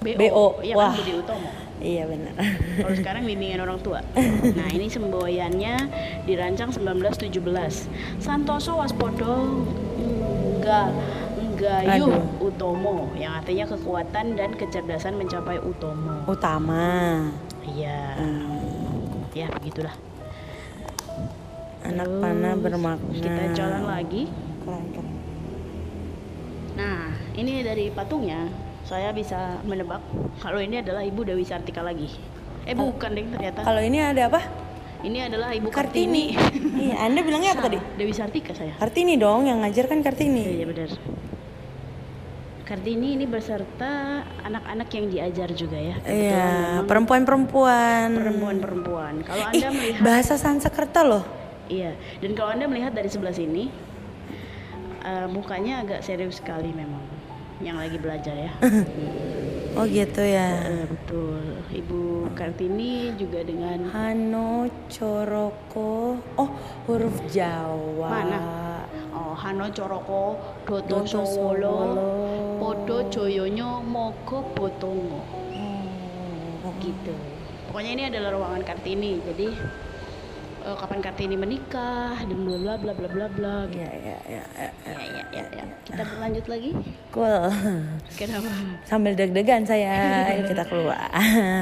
BO. 0.00 0.16
BO. 0.18 0.46
Iya 0.62 0.74
Wah. 0.76 0.92
kan 0.92 0.98
Budi 1.00 1.12
Utomo. 1.16 1.48
Iya 1.76 2.02
benar. 2.08 2.34
Kalau 2.80 2.96
sekarang 2.96 3.22
bimbingan 3.28 3.60
orang 3.64 3.78
tua. 3.84 4.00
Nah 4.58 4.68
ini 4.72 4.88
semboyannya 4.88 5.76
dirancang 6.24 6.72
1917. 6.72 7.36
Santoso 8.20 8.80
Waspodo 8.80 9.64
enggak 10.56 10.88
Aduh. 11.88 12.20
Utomo 12.40 13.08
yang 13.16 13.32
artinya 13.40 13.64
kekuatan 13.64 14.36
dan 14.36 14.52
kecerdasan 14.56 15.16
mencapai 15.16 15.56
utomo. 15.56 16.24
Utama. 16.28 17.24
Iya. 17.64 18.20
Hmm. 18.20 18.60
Ya 19.32 19.48
begitulah. 19.52 19.96
Anak 21.86 22.08
Terus, 22.08 22.22
panah 22.22 22.54
bermakna. 22.58 23.14
Kita 23.14 23.42
jalan 23.56 23.82
lagi. 23.88 24.22
Keren 24.64 24.84
keren. 24.92 25.14
Nah, 26.76 27.08
ini 27.38 27.64
dari 27.64 27.88
patungnya 27.88 28.52
saya 28.86 29.10
bisa 29.10 29.58
menebak 29.66 29.98
kalau 30.38 30.62
ini 30.62 30.78
adalah 30.78 31.02
Ibu 31.02 31.26
Dewi 31.26 31.42
Sartika 31.42 31.82
lagi. 31.82 32.06
Eh 32.62 32.74
bukan 32.78 33.18
deh 33.18 33.26
ternyata. 33.26 33.66
Kalau 33.66 33.82
ini 33.82 33.98
ada 33.98 34.30
apa? 34.30 34.40
Ini 35.02 35.26
adalah 35.26 35.50
Ibu 35.52 35.68
Kartini. 35.74 36.38
Kartini. 36.38 36.86
iya, 36.86 36.94
Anda 37.02 37.20
bilangnya 37.26 37.58
apa 37.58 37.66
tadi? 37.66 37.78
Dewi 37.98 38.14
Sartika 38.14 38.54
saya. 38.54 38.78
Kartini 38.78 39.18
dong, 39.18 39.50
yang 39.50 39.58
ngajar 39.66 39.90
kan 39.90 40.06
Kartini. 40.06 40.62
Iya 40.62 40.66
benar. 40.70 40.90
Kartini 42.66 43.14
ini 43.14 43.26
beserta 43.30 44.22
anak-anak 44.42 44.88
yang 44.90 45.06
diajar 45.10 45.48
juga 45.54 45.78
ya. 45.78 45.96
Iya, 46.02 46.50
perempuan-perempuan. 46.86 48.18
perempuan-perempuan. 48.18 49.14
Kalau 49.22 49.44
Ih, 49.50 49.62
Anda 49.62 49.68
melihat 49.70 50.02
bahasa 50.02 50.34
Sanskerta 50.34 51.06
loh. 51.06 51.22
Iya, 51.70 51.94
dan 52.22 52.30
kalau 52.34 52.50
Anda 52.54 52.66
melihat 52.66 52.94
dari 52.94 53.06
sebelah 53.10 53.34
sini 53.34 53.70
eh, 55.06 55.26
mukanya 55.30 55.86
agak 55.86 56.02
serius 56.02 56.42
sekali 56.42 56.70
memang 56.74 57.15
yang 57.60 57.76
lagi 57.80 57.96
belajar 57.96 58.34
ya. 58.34 58.52
Oh 59.76 59.84
gitu 59.84 60.24
ya. 60.24 60.56
Betul. 60.88 61.60
Ibu 61.68 62.32
Kartini 62.32 63.12
juga 63.20 63.44
dengan 63.44 63.84
Hano 63.92 64.72
Coroko. 64.88 66.16
Oh, 66.40 66.50
huruf 66.88 67.12
Jawa. 67.28 68.08
Mana? 68.08 68.40
oh, 69.12 69.36
Hano 69.36 69.68
Coroko, 69.68 70.40
Doto 70.64 71.04
Doto 71.04 71.04
Sowolo, 71.04 71.28
Sowolo. 71.28 72.08
Podo 72.56 72.98
Joyonyo 73.12 73.84
Mogo 73.84 74.48
Botongo. 74.56 75.20
Oh. 76.64 76.72
gitu. 76.80 77.12
Pokoknya 77.68 77.92
ini 78.00 78.04
adalah 78.08 78.32
ruangan 78.32 78.64
Kartini. 78.64 79.20
Jadi 79.28 79.52
eh, 80.66 80.76
kapan 80.76 80.98
Kartini 80.98 81.36
menikah 81.38 82.18
dan 82.18 82.38
bla 82.42 82.58
bla 82.58 82.74
bla 82.76 82.92
bla 82.92 83.08
bla 83.08 83.26
bla. 83.30 83.54
gitu. 83.70 83.78
Ya, 83.78 83.90
ya, 83.94 84.18
ya, 84.26 84.42
ya. 84.52 84.68
Ya, 84.84 84.98
ya, 85.06 85.22
ya, 85.30 85.44
ya. 85.52 85.64
Kita 85.80 86.02
berlanjut 86.02 86.46
lagi. 86.46 86.70
Cool. 87.08 87.42
Kenapa? 88.12 88.50
Sambil 88.82 89.14
deg-degan 89.14 89.62
saya, 89.62 89.94
kita 90.50 90.66
keluar. 90.66 91.06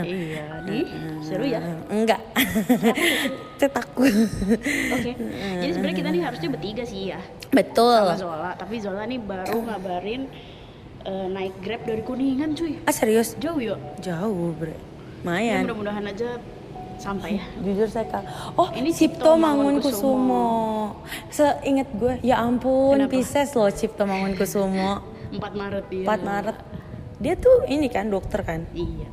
iya, 0.03 0.65
di 0.65 0.79
seru 1.21 1.45
ya. 1.45 1.61
Enggak. 1.87 2.21
Saya 3.61 3.71
takut. 3.71 4.11
Oke. 4.91 5.13
Jadi 5.63 5.71
sebenarnya 5.71 5.97
kita 5.97 6.11
nih 6.11 6.23
harusnya 6.23 6.49
bertiga 6.51 6.83
sih 6.83 7.13
ya. 7.13 7.21
Betul. 7.49 8.03
Sama 8.03 8.19
Zola, 8.19 8.51
tapi 8.57 8.83
Zola 8.83 9.07
nih 9.07 9.21
baru 9.21 9.63
ngabarin 9.63 10.27
eh, 11.05 11.27
naik 11.31 11.63
grab 11.63 11.85
dari 11.85 12.03
kuningan 12.03 12.53
cuy 12.53 12.81
Ah 12.83 12.91
serius? 12.91 13.37
jauh 13.39 13.61
yuk 13.61 13.79
Jauh 14.01 14.51
bre. 14.53 14.73
ya, 14.73 14.81
Lumayan. 15.23 15.63
mudah-mudahan 15.65 16.05
aja 16.05 16.29
sampai 17.05 17.37
ya 17.37 17.45
Jujur 17.65 17.89
saya 17.93 18.09
kak. 18.09 18.25
Oh 18.57 18.73
Ini 18.73 18.89
Cipto 18.89 19.21
Cipto 19.21 19.31
Mangunkusumo. 19.37 20.17
Mangunkusumo. 20.17 21.05
Seingat 21.29 21.89
gue, 21.93 22.15
ya 22.25 22.41
ampun 22.41 22.97
Kenapa? 22.97 23.13
Pisces 23.13 23.53
loh 23.53 23.69
Cipto 23.69 24.09
Mangunkusumo. 24.09 25.05
4 25.37 25.43
Maret 25.53 25.87
ya 25.93 26.07
4 26.09 26.25
Maret. 26.25 26.57
Dia 27.21 27.35
tuh 27.37 27.69
ini 27.69 27.93
kan 27.93 28.09
dokter 28.09 28.41
kan. 28.41 28.65
iya 28.73 29.09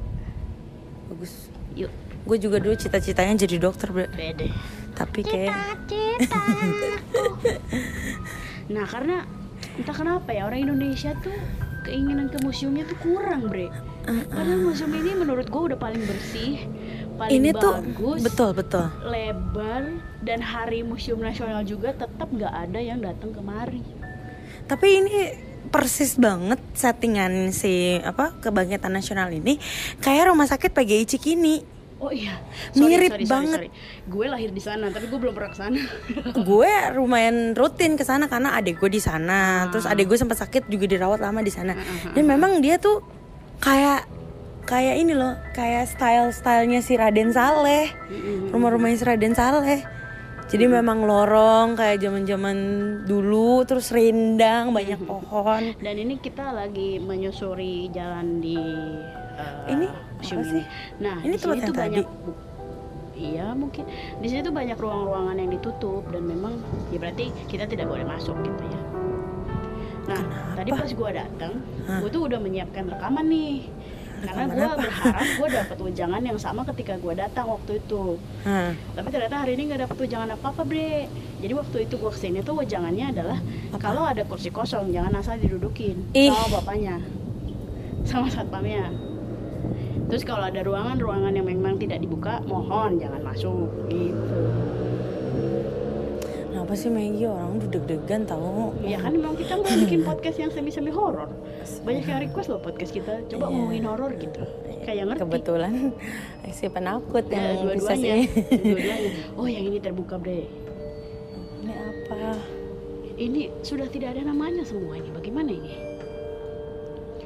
Bagus. 1.11 1.51
yuk 1.75 1.91
Gue 2.21 2.37
juga 2.37 2.61
dulu 2.61 2.77
cita-citanya 2.77 3.33
jadi 3.43 3.57
dokter 3.57 3.89
bre. 3.89 4.07
bede 4.13 4.47
Tapi 4.93 5.19
kayak 5.25 5.57
nah 8.71 8.85
karena 8.85 9.25
entah 9.75 9.95
kenapa 9.95 10.29
ya 10.31 10.45
orang 10.45 10.69
Indonesia 10.69 11.11
tuh 11.19 11.33
keinginan 11.81 12.29
ke 12.29 12.37
museumnya 12.45 12.85
tuh 12.85 12.95
kurang 13.01 13.49
bre 13.49 13.73
karena 14.05 14.53
museum 14.57 14.93
ini 14.93 15.17
menurut 15.17 15.49
gue 15.49 15.61
udah 15.73 15.77
paling 15.81 16.01
bersih 16.05 16.65
paling 17.21 17.37
ini 17.37 17.49
tuh 17.53 17.73
bagus 17.77 18.19
betul 18.25 18.49
betul. 18.57 18.85
lebar 19.05 20.01
dan 20.25 20.39
hari 20.41 20.81
museum 20.81 21.21
nasional 21.21 21.61
juga 21.61 21.93
tetap 21.93 22.25
nggak 22.33 22.49
ada 22.49 22.79
yang 22.81 22.97
datang 22.97 23.29
kemari 23.29 23.85
Tapi 24.65 24.87
ini 24.87 25.17
persis 25.67 26.15
banget 26.15 26.57
settingan 26.73 27.51
si 27.53 27.99
apa 28.01 28.33
kebangkitan 28.41 28.89
nasional 28.89 29.29
ini 29.29 29.59
kayak 29.99 30.31
rumah 30.33 30.47
sakit 30.49 30.71
PGI 30.73 31.05
Cikini. 31.05 31.55
oh 32.01 32.09
iya 32.09 32.41
Mirip 32.73 33.13
banget. 33.29 33.69
gue 34.09 34.25
lahir 34.25 34.49
di 34.49 34.63
sana 34.63 34.89
tapi 34.89 35.05
gue 35.05 35.19
belum 35.21 35.37
pernah 35.37 35.51
ke 35.53 35.59
sana 35.61 35.81
gue 36.49 36.73
lumayan 36.97 37.53
rutin 37.53 37.93
ke 37.93 38.01
sana 38.01 38.25
karena 38.25 38.57
adik 38.57 38.81
gue 38.81 38.89
di 38.89 39.01
sana. 39.03 39.69
Terus 39.69 39.85
adik 39.85 40.09
gue 40.09 40.17
sempat 40.17 40.41
sakit 40.41 40.65
juga 40.65 40.89
dirawat 40.89 41.21
lama 41.21 41.45
di 41.45 41.53
sana. 41.53 41.77
Dan 42.15 42.25
memang 42.25 42.57
dia 42.63 42.81
tuh 42.81 43.05
kayak 43.61 44.09
kayak 44.71 44.95
ini 44.97 45.11
loh, 45.11 45.35
kayak 45.51 45.83
style-stylenya 45.85 46.79
si 46.79 46.95
Raden 46.95 47.29
Saleh. 47.29 47.91
Rumah-rumahnya 48.49 48.95
si 48.95 49.03
Raden 49.03 49.35
Saleh. 49.35 49.83
Jadi 50.47 50.67
memang 50.67 51.03
lorong 51.03 51.75
kayak 51.75 51.99
zaman-zaman 51.99 52.57
dulu, 53.03 53.63
terus 53.63 53.87
rindang, 53.89 54.71
banyak 54.71 54.99
pohon. 55.01 55.75
dan 55.77 55.95
ini 55.95 56.15
kita 56.17 56.51
lagi 56.51 56.99
menyusuri 56.99 57.87
jalan 57.89 58.39
di 58.39 58.59
eh, 59.33 59.71
Ini 59.71 59.87
museum 60.17 60.43
ini. 60.45 60.63
Nah, 60.99 61.17
Ini 61.19 61.35
tempat 61.35 61.55
yang 61.57 61.71
tadi? 61.71 61.79
banyak 61.99 62.07
bu- 62.07 62.39
Iya 63.11 63.53
mungkin 63.53 63.85
di 64.17 64.27
sini 64.27 64.41
tuh 64.41 64.49
banyak 64.49 64.75
ruang-ruangan 64.75 65.37
yang 65.37 65.51
ditutup 65.51 66.01
dan 66.09 66.25
memang 66.25 66.57
ya 66.89 66.97
berarti 66.97 67.29
kita 67.45 67.69
tidak 67.69 67.85
boleh 67.85 68.01
masuk 68.01 68.33
gitu 68.41 68.63
ya. 68.65 68.81
Nah 70.09 70.21
tadi 70.51 70.73
pas 70.73 70.89
gua 70.89 71.13
datang, 71.13 71.53
gue 71.85 72.09
tuh 72.09 72.25
udah 72.25 72.41
menyiapkan 72.41 72.89
rekaman 72.89 73.29
nih, 73.29 73.69
karena 74.21 74.43
apa? 74.47 74.77
berharap 74.77 75.27
gua 75.37 75.47
dapat 75.49 75.77
wejangan 75.81 76.21
yang 76.21 76.39
sama 76.39 76.61
ketika 76.69 76.93
gua 77.01 77.13
datang 77.17 77.49
waktu 77.49 77.81
itu. 77.81 78.15
Hah. 78.45 78.71
Tapi 78.93 79.07
ternyata 79.09 79.35
hari 79.41 79.57
ini 79.57 79.73
nggak 79.73 79.81
dapet 79.89 79.97
wejangan 80.07 80.29
apa-apa 80.37 80.61
bre 80.63 81.09
Jadi 81.41 81.53
waktu 81.57 81.77
itu 81.89 81.93
gua 81.97 82.11
ke 82.13 82.19
sini 82.21 82.39
tuh 82.45 82.57
wejangannya 82.57 83.09
adalah 83.13 83.39
Kalau 83.81 84.05
ada 84.05 84.21
kursi 84.25 84.53
kosong 84.53 84.93
jangan 84.93 85.17
asal 85.17 85.37
didudukin 85.41 86.05
Ih. 86.13 86.29
Sama 86.29 86.61
bapaknya 86.61 87.01
Sama 88.05 88.27
satpamnya 88.29 88.93
Terus 90.11 90.27
kalau 90.27 90.51
ada 90.51 90.59
ruangan-ruangan 90.61 91.33
yang 91.33 91.47
memang 91.47 91.79
tidak 91.79 92.03
dibuka 92.03 92.43
Mohon 92.45 92.99
jangan 92.99 93.21
masuk 93.25 93.69
gitu 93.89 94.41
Kenapa 96.71 96.87
sih 96.87 96.95
Maggie 96.95 97.27
orang 97.27 97.59
udah 97.59 97.67
deg-degan 97.67 98.23
tahu? 98.23 98.71
Ya 98.87 98.95
kan 98.95 99.11
memang 99.11 99.35
kita 99.35 99.59
mau 99.59 99.67
bikin 99.67 100.07
podcast 100.07 100.39
yang 100.39 100.55
semi-semi 100.55 100.87
horor 100.87 101.27
Banyak 101.83 102.07
yang 102.07 102.23
request 102.23 102.47
loh 102.47 102.63
podcast 102.63 102.95
kita 102.95 103.27
Coba 103.27 103.51
Iya. 103.51 103.51
ngomongin 103.51 103.83
horor 103.91 104.11
gitu 104.15 104.39
Kayak 104.87 105.03
ngerti 105.11 105.19
Kebetulan 105.19 105.91
si 106.55 106.71
penakut 106.71 107.27
Ya, 107.27 107.59
yang 107.59 107.75
bisa 107.75 107.91
dua-duanya 107.91 108.13
sih. 108.15 108.23
Dua-duanya 108.55 109.11
Oh 109.35 109.47
yang 109.51 109.63
ini 109.67 109.77
terbuka 109.83 110.15
bre 110.15 110.47
Ini 111.59 111.73
apa? 111.75 112.39
Ini 113.19 113.41
sudah 113.67 113.91
tidak 113.91 114.15
ada 114.15 114.31
namanya 114.31 114.63
semua 114.63 114.95
ini. 114.95 115.11
Bagaimana 115.11 115.51
ini? 115.51 115.75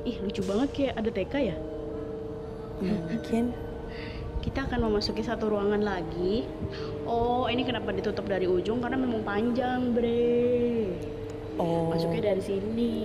Ih, 0.10 0.26
lucu 0.26 0.42
banget 0.42 0.70
kayak 0.74 0.94
ada 0.98 1.10
TK 1.14 1.34
ya. 1.54 1.56
Mungkin 2.82 3.54
Kita 4.42 4.66
akan 4.68 4.92
memasuki 4.92 5.22
satu 5.22 5.52
ruangan 5.52 5.82
lagi. 5.84 6.48
Oh, 7.06 7.46
ini 7.52 7.62
kenapa 7.64 7.92
ditutup 7.92 8.26
dari 8.26 8.48
ujung? 8.50 8.80
Karena 8.82 8.98
memang 9.00 9.22
panjang, 9.22 9.94
bre. 9.94 10.92
oh 11.60 11.92
Masuknya 11.92 12.34
dari 12.34 12.44
sini. 12.44 12.96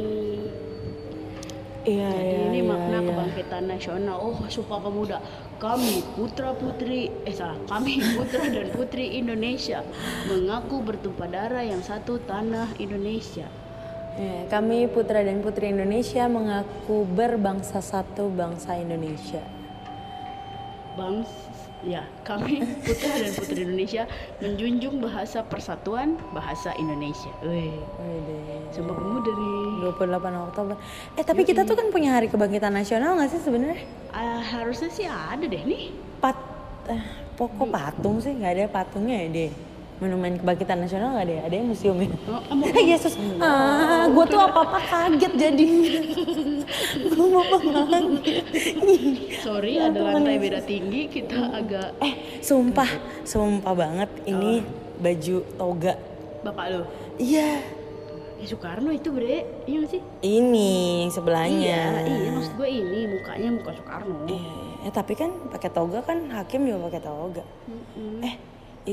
iya 1.80 2.12
Jadi 2.12 2.28
iya 2.28 2.44
ini 2.52 2.60
iya, 2.60 2.68
makna 2.68 2.98
iya. 3.00 3.06
kebangkitan 3.08 3.64
nasional. 3.66 4.16
Oh, 4.20 4.36
Sumpah 4.52 4.78
Pemuda. 4.84 5.18
Kami 5.60 6.04
putra 6.16 6.52
putri 6.56 7.12
eh 7.24 7.36
salah, 7.36 7.56
kami 7.68 8.00
putra 8.16 8.48
dan 8.48 8.68
putri 8.72 9.20
Indonesia 9.20 9.84
mengaku 10.28 10.80
bertumpah 10.80 11.28
darah 11.28 11.64
yang 11.64 11.80
satu 11.84 12.20
tanah 12.24 12.76
Indonesia. 12.80 13.48
Iya, 14.20 14.50
kami 14.52 14.88
putra 14.92 15.24
dan 15.24 15.40
putri 15.40 15.72
Indonesia 15.72 16.28
mengaku 16.28 17.08
berbangsa 17.08 17.80
satu 17.80 18.28
bangsa 18.28 18.76
Indonesia. 18.76 19.59
Bangs 20.98 21.30
ya 21.80 22.04
kami 22.28 22.60
putra 22.84 23.16
dan 23.16 23.32
putri 23.32 23.64
Indonesia 23.64 24.04
menjunjung 24.44 25.00
bahasa 25.00 25.40
persatuan 25.40 26.20
bahasa 26.36 26.76
Indonesia. 26.76 27.32
Wih, 27.40 27.72
sumpah 28.72 28.96
pemuda 28.96 29.32
nih. 29.32 29.60
28 29.96 30.46
Oktober. 30.52 30.76
Eh 31.16 31.24
tapi 31.24 31.42
kita 31.48 31.64
tuh 31.64 31.72
kan 31.72 31.88
punya 31.88 32.20
hari 32.20 32.28
kebangkitan 32.28 32.76
nasional 32.76 33.16
nggak 33.16 33.32
sih 33.32 33.40
sebenarnya? 33.40 33.80
Ah, 34.12 34.44
harusnya 34.44 34.92
sih 34.92 35.08
ada 35.08 35.40
deh 35.40 35.62
nih. 35.64 35.88
Pat, 36.20 36.36
eh, 36.92 37.00
pokok 37.40 37.72
patung 37.72 38.20
sih 38.20 38.36
nggak 38.36 38.52
ada 38.60 38.64
patungnya 38.68 39.24
ya 39.24 39.28
deh. 39.32 39.50
Monumen 40.00 40.32
kebangkitan 40.34 40.80
nasional 40.80 41.12
nggak 41.12 41.26
ada, 41.26 41.34
ya? 41.34 41.42
ada 41.44 41.54
yang 41.54 41.68
museumnya. 41.68 42.08
Oh, 42.24 42.40
mau 42.50 42.64
Eh 42.72 42.84
Yesus, 42.88 43.14
ah, 43.36 44.08
gue 44.08 44.24
tuh 44.26 44.40
apa 44.40 44.58
apa 44.64 44.78
kaget 44.80 45.32
jadi. 45.36 45.64
gue 47.12 47.26
mau 47.26 47.44
kaget. 47.44 48.44
sorry 49.38 49.76
ada 49.76 50.00
lantai 50.00 50.36
beda 50.36 50.60
tinggi 50.62 51.04
kita 51.04 51.52
agak 51.52 52.00
Eh, 52.00 52.40
sumpah, 52.40 52.88
sumpah 53.22 53.74
banget 53.74 54.08
ini 54.24 54.64
baju 54.96 55.36
toga. 55.54 55.94
bapak 56.40 56.64
lo. 56.70 56.82
Iya, 57.14 57.60
Ya 58.40 58.48
Soekarno 58.48 58.88
itu 58.88 59.12
bre, 59.12 59.44
iya 59.68 59.76
nggak 59.78 59.92
sih? 59.92 60.00
ini 60.24 60.72
yang 61.04 61.12
sebelahnya. 61.12 61.60
Iya, 62.00 62.08
iya 62.08 62.28
maksud 62.32 62.56
gue 62.56 62.68
ini 62.70 63.00
mukanya 63.10 63.48
muka 63.52 63.76
Soekarno. 63.76 64.24
Iya, 64.24 64.56
eh, 64.80 64.92
tapi 64.96 65.12
kan 65.12 65.28
pakai 65.52 65.68
toga 65.68 66.00
kan 66.00 66.24
hakim 66.32 66.64
juga 66.64 66.88
pakai 66.88 67.00
toga. 67.04 67.44
Mm-mm. 67.68 68.24
Eh, 68.24 68.34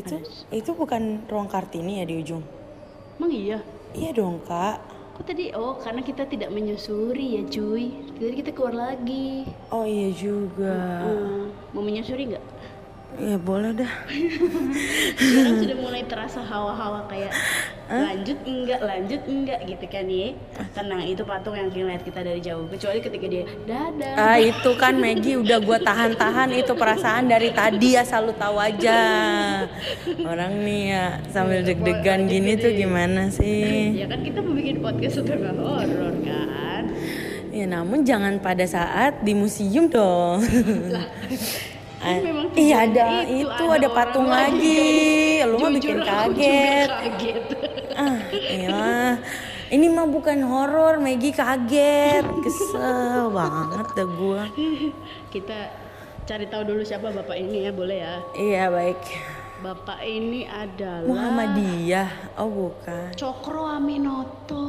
itu 0.01 0.15
itu 0.53 0.71
bukan 0.73 1.25
ruang 1.29 1.49
Kartini 1.49 2.01
ya 2.01 2.05
di 2.05 2.15
ujung? 2.21 2.43
Emang 3.17 3.31
iya? 3.33 3.59
Iya 3.97 4.11
dong 4.13 4.41
kak. 4.45 4.77
Kok 5.17 5.25
tadi? 5.25 5.49
Oh, 5.57 5.73
karena 5.81 6.05
kita 6.05 6.29
tidak 6.29 6.53
menyusuri 6.53 7.41
ya 7.41 7.43
cuy. 7.49 7.89
Jadi 8.21 8.33
kita 8.37 8.49
keluar 8.53 8.93
lagi. 8.93 9.49
Oh 9.73 9.81
iya 9.81 10.13
juga. 10.13 11.01
Hmm, 11.01 11.49
mau 11.73 11.81
menyusuri 11.81 12.29
nggak? 12.29 12.45
Ya 13.15 13.39
boleh 13.39 13.71
dah. 13.73 13.87
sekarang 15.17 15.57
sudah 15.63 15.77
mulai 15.79 16.03
terasa 16.05 16.43
hawa-hawa 16.43 17.07
kayak 17.09 17.33
lanjut 17.87 18.37
enggak 18.45 18.77
lanjut 18.83 19.21
enggak 19.25 19.59
gitu 19.63 19.85
kan 19.87 20.05
ya 20.05 20.35
tenang 20.75 21.01
itu 21.01 21.23
patung 21.23 21.55
yang 21.55 21.71
ngeliat 21.71 22.03
kita 22.03 22.19
dari 22.21 22.43
jauh 22.43 22.67
kecuali 22.67 22.99
ketika 22.99 23.25
dia 23.25 23.47
dadah 23.65 24.13
Ah 24.13 24.37
itu 24.37 24.69
kan 24.77 24.99
Maggie 24.99 25.39
udah 25.39 25.57
gua 25.63 25.79
tahan-tahan 25.81 26.51
itu 26.61 26.75
perasaan 26.77 27.25
dari 27.25 27.49
tadi 27.55 27.95
asal 27.97 28.29
lu 28.29 28.33
tahu 28.35 28.59
aja. 28.59 28.99
Orang 30.21 30.61
nih 30.67 30.83
ya 30.93 31.05
sambil 31.31 31.63
deg-degan 31.63 32.27
gini 32.27 32.59
tuh 32.59 32.75
gimana 32.75 33.31
sih? 33.33 33.97
ya 33.97 34.05
kan 34.05 34.21
kita 34.21 34.43
mau 34.43 34.53
bikin 34.53 34.77
podcast 34.83 35.23
setengah 35.23 35.55
horor 35.57 36.13
kan 36.21 36.83
Ya 37.49 37.65
namun 37.65 38.05
jangan 38.05 38.37
pada 38.37 38.67
saat 38.69 39.25
di 39.25 39.33
museum 39.33 39.89
dong. 39.89 40.43
Kan 41.97 42.21
memang 42.21 42.45
iya 42.53 42.75
ada 42.85 43.05
tujuannya 43.09 43.41
itu, 43.41 43.63
ada 43.65 43.75
ada 43.75 43.87
patung 43.89 44.27
lagi, 44.27 44.79
lagi. 45.41 45.49
Lu 45.49 45.55
mah 45.57 45.71
bikin 45.71 45.97
kaget. 45.99 46.89
kaget 46.89 47.43
Ah, 47.97 48.17
iya. 48.31 49.17
Ini 49.67 49.85
mah 49.89 50.05
bukan 50.05 50.37
horor, 50.41 50.95
Maggie 50.97 51.33
kaget. 51.33 52.23
Kesel 52.39 53.27
banget 53.37 53.87
dah 53.91 54.07
gua. 54.07 54.43
kita 55.27 55.73
cari 56.23 56.45
tahu 56.45 56.63
dulu 56.65 56.81
siapa 56.81 57.09
bapak 57.09 57.35
ini 57.35 57.65
ya 57.65 57.71
boleh 57.71 57.97
ya 57.97 58.15
Iya, 58.33 58.63
baik. 58.69 59.01
bapak 59.57 59.99
ini 60.03 60.45
adalah 60.45 61.07
Muhammadiyah. 61.07 62.09
Oh, 62.37 62.45
bukan. 62.47 63.09
Cokro 63.15 63.65
Aminoto 63.65 64.67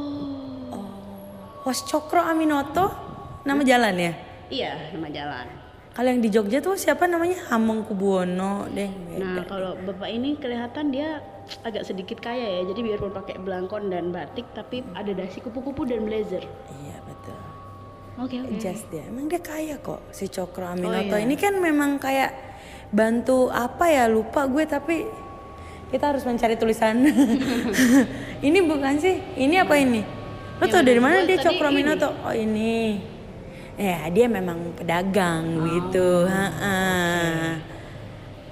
Hos 1.61 1.85
Cokro 1.85 2.23
Aminoto 2.23 2.89
nama 3.43 3.61
jalan 3.61 3.93
ya? 3.95 4.13
iya 4.49 4.73
nama 4.89 5.05
jalan 5.07 5.45
Kalau 5.99 6.15
yang 6.15 6.23
di 6.23 6.31
Jogja 6.31 6.63
tuh 6.63 6.79
siapa 6.79 7.11
namanya? 7.11 7.51
Hamengkubuwono 7.51 8.71
deh. 8.71 8.87
Nah, 9.19 9.43
kalau 9.43 9.75
bapak 9.83 10.07
ini 10.07 10.39
kelihatan 10.39 10.95
dia 10.95 11.19
agak 11.59 11.83
sedikit 11.83 12.23
kaya 12.23 12.39
ya. 12.39 12.71
Jadi 12.71 12.87
biarpun 12.87 13.11
pakai 13.11 13.35
belangkon 13.35 13.91
dan 13.91 14.15
batik, 14.15 14.47
tapi 14.55 14.79
ada 14.95 15.11
dasi 15.11 15.43
kupu-kupu 15.43 15.83
dan 15.83 16.07
blazer. 16.07 16.47
Iya 16.71 17.03
betul. 17.03 17.35
Oke 18.15 18.39
oke. 18.39 18.63
Jas 18.63 18.87
dia. 18.87 19.11
Emang 19.11 19.27
dia 19.27 19.43
kaya 19.43 19.75
kok 19.83 19.99
si 20.15 20.31
Cokro 20.31 20.71
Aminoto. 20.71 21.19
iya. 21.19 21.27
Ini 21.27 21.35
kan 21.35 21.59
memang 21.59 21.99
kayak 21.99 22.31
bantu 22.95 23.51
apa 23.51 23.91
ya 23.91 24.07
lupa 24.07 24.47
gue 24.47 24.63
tapi 24.63 25.03
kita 25.91 26.15
harus 26.15 26.23
mencari 26.23 26.55
tulisan. 26.55 26.95
ini 28.47 28.59
bukan 28.63 29.03
sih? 29.03 29.19
Ini 29.35 29.67
apa 29.67 29.75
ini? 29.75 29.99
Lo 30.63 30.65
tau 30.71 30.79
dari 30.79 31.03
mana? 31.03 31.27
dia 31.27 31.43
Cokro. 31.43 31.67
Aminoto? 31.67 32.15
Oh 32.23 32.31
ini. 32.31 33.18
Ya 33.79 34.11
dia 34.11 34.27
memang 34.27 34.75
pedagang 34.75 35.55
Oh. 35.55 35.63
gitu. 35.63 36.27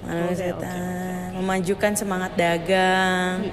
Malu 0.00 0.24
Oke, 0.24 0.34
setan. 0.34 1.36
Memajukan 1.36 1.92
semangat 1.92 2.32
dagang. 2.32 3.44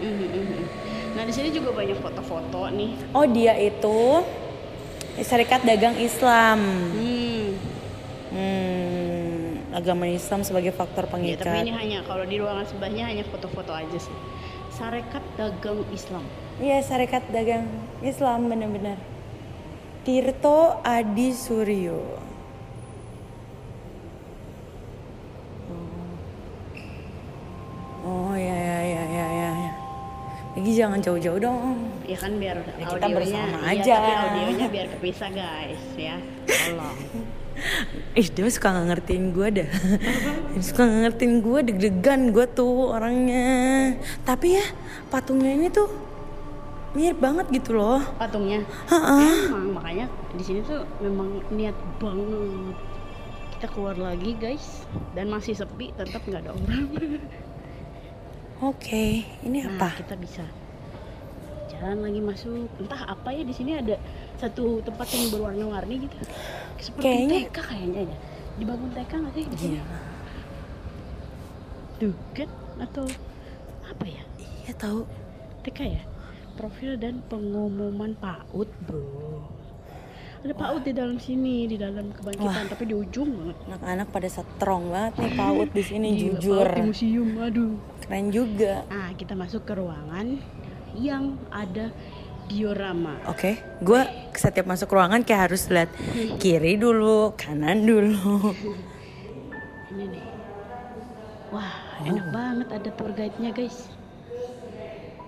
Nah 1.11 1.23
di 1.23 1.33
sini 1.35 1.51
juga 1.51 1.75
banyak 1.75 1.99
foto-foto 1.99 2.71
nih. 2.71 2.95
Oh 3.11 3.27
dia 3.27 3.59
itu 3.59 4.23
Serikat 5.17 5.63
Dagang 5.63 5.95
Islam. 5.95 6.59
Hmm. 6.91 7.47
Hmm, 8.31 9.35
agama 9.71 10.03
Islam 10.05 10.43
sebagai 10.43 10.71
faktor 10.71 11.07
Ya, 11.07 11.09
pengikat. 11.09 11.43
tapi 11.45 11.59
ini 11.61 11.71
hanya 11.71 11.99
kalau 12.03 12.23
di 12.23 12.35
ruangan 12.35 12.63
sebelahnya 12.63 13.03
hanya 13.05 13.23
foto-foto 13.23 13.71
aja 13.71 13.95
sih. 13.95 14.15
Sarekat 14.71 15.23
Dagang 15.35 15.87
Islam. 15.89 16.23
Iya, 16.57 16.83
Serikat 16.83 17.23
Dagang 17.31 17.63
Islam 17.99 18.47
benar-benar. 18.47 18.99
Tirto 20.05 20.85
Adi 20.85 21.33
Suryo. 21.33 21.97
Oh, 28.05 28.37
ya 28.37 28.53
ya 28.53 28.79
ya 28.85 29.03
ya 29.09 29.25
ya. 29.33 29.49
ya. 29.49 29.71
Lagi 30.55 30.71
jangan 30.77 30.99
jauh-jauh 31.01 31.41
dong. 31.41 31.89
Ya 32.05 32.17
kan 32.21 32.37
biar 32.37 32.61
Ya, 32.77 32.85
kita 32.85 33.01
audionya 33.01 33.15
bersama 33.17 33.57
iya, 33.65 33.81
aja. 33.81 33.93
tapi 33.97 34.11
audionya 34.13 34.67
biar 34.69 34.87
kepisah 34.93 35.29
guys 35.33 35.83
ya. 35.97 36.15
Tolong. 36.45 36.97
Ih 38.19 38.27
dia 38.29 38.51
suka 38.51 38.67
nggak 38.67 38.87
ngertiin 38.91 39.25
gue 39.31 39.47
dah 39.63 39.69
Dia 40.51 40.59
Suka 40.59 40.83
nggak 40.83 41.01
ngertiin 41.07 41.33
gue 41.39 41.59
deg-degan 41.71 42.21
gue 42.35 42.45
tuh 42.51 42.91
orangnya 42.91 43.95
Tapi 44.27 44.59
ya 44.59 44.65
patungnya 45.07 45.55
ini 45.55 45.71
tuh 45.71 45.87
mirip 46.95 47.19
banget 47.19 47.45
gitu 47.51 47.75
loh 47.75 47.99
Patungnya. 48.15 48.63
Ha-ha. 48.87 49.19
Emang 49.45 49.75
makanya 49.75 50.05
di 50.31 50.41
sini 50.41 50.59
tuh 50.61 50.81
memang 50.97 51.27
niat 51.49 51.75
banget. 51.97 52.75
Kita 53.51 53.67
keluar 53.69 53.95
lagi 53.95 54.31
guys 54.33 54.83
dan 55.11 55.27
masih 55.27 55.53
sepi 55.53 55.91
tetap 55.91 56.19
nggak 56.21 56.41
ada 56.41 56.51
orang. 56.51 56.87
Oke 58.61 59.27
ini 59.41 59.59
Nah, 59.59 59.75
apa? 59.75 59.99
kita 59.99 60.15
bisa 60.15 60.43
jalan 61.67 61.99
lagi 62.01 62.19
masuk. 62.19 62.51
Entah 62.77 63.03
apa 63.05 63.29
ya 63.29 63.43
di 63.43 63.51
sini 63.51 63.75
ada 63.75 63.99
satu 64.35 64.79
tempat 64.81 65.07
yang 65.09 65.27
berwarna-warni 65.29 65.95
gitu. 66.01 66.15
Seperti 66.77 67.03
Kayaknya- 67.03 67.43
TK 67.45 67.57
kayaknya 67.61 68.01
ya. 68.05 68.17
Dibangun 68.55 68.89
TK 68.89 69.11
nggak 69.13 69.33
sih 69.33 69.43
di 69.45 69.57
sini? 69.57 69.75
Iya 69.75 69.83
Tuh 71.95 72.11
kan 72.31 72.49
atau 72.77 73.05
apa 73.85 74.05
ya? 74.05 74.23
Iya 74.37 74.73
tahu 74.75 75.03
TK 75.61 75.79
ya? 75.89 76.03
Profil 76.55 76.95
dan 76.95 77.19
pengumuman 77.27 78.15
PAUD, 78.15 78.69
Bro. 78.87 79.43
Ada 80.39 80.53
PAUD 80.55 80.81
di 80.87 80.93
dalam 80.95 81.17
sini, 81.19 81.67
di 81.67 81.75
dalam 81.75 82.15
kebangkitan, 82.15 82.71
tapi 82.71 82.87
di 82.87 82.95
ujung 82.95 83.27
banget. 83.27 83.57
Anak-anak 83.67 84.07
pada 84.07 84.27
strong 84.31 84.87
banget 84.87 85.13
nih 85.19 85.31
PAUD 85.41 85.69
di 85.75 85.83
sini 85.83 86.07
jujur 86.15 86.63
PAUD 86.63 86.77
di 86.79 86.81
museum, 86.87 87.29
aduh. 87.43 87.75
Keren 88.07 88.25
juga 88.31 88.87
Ah, 88.87 89.11
kita 89.17 89.35
masuk 89.35 89.67
ke 89.67 89.73
ruangan 89.75 90.39
yang 90.95 91.35
ada 91.51 91.91
diorama. 92.47 93.19
Oke, 93.27 93.59
gue 93.81 94.01
setiap 94.31 94.63
masuk 94.63 94.95
ruangan 94.95 95.27
kayak 95.27 95.51
harus 95.51 95.67
lihat 95.67 95.91
kiri 96.41 96.79
dulu, 96.79 97.35
kanan 97.35 97.83
dulu. 97.83 98.55
Ini 99.91 100.05
nih. 100.07 100.25
Wah, 101.51 101.73
enak 101.99 102.27
banget 102.31 102.67
ada 102.69 102.89
tour 102.95 103.11
guide-nya, 103.11 103.51
guys. 103.51 103.91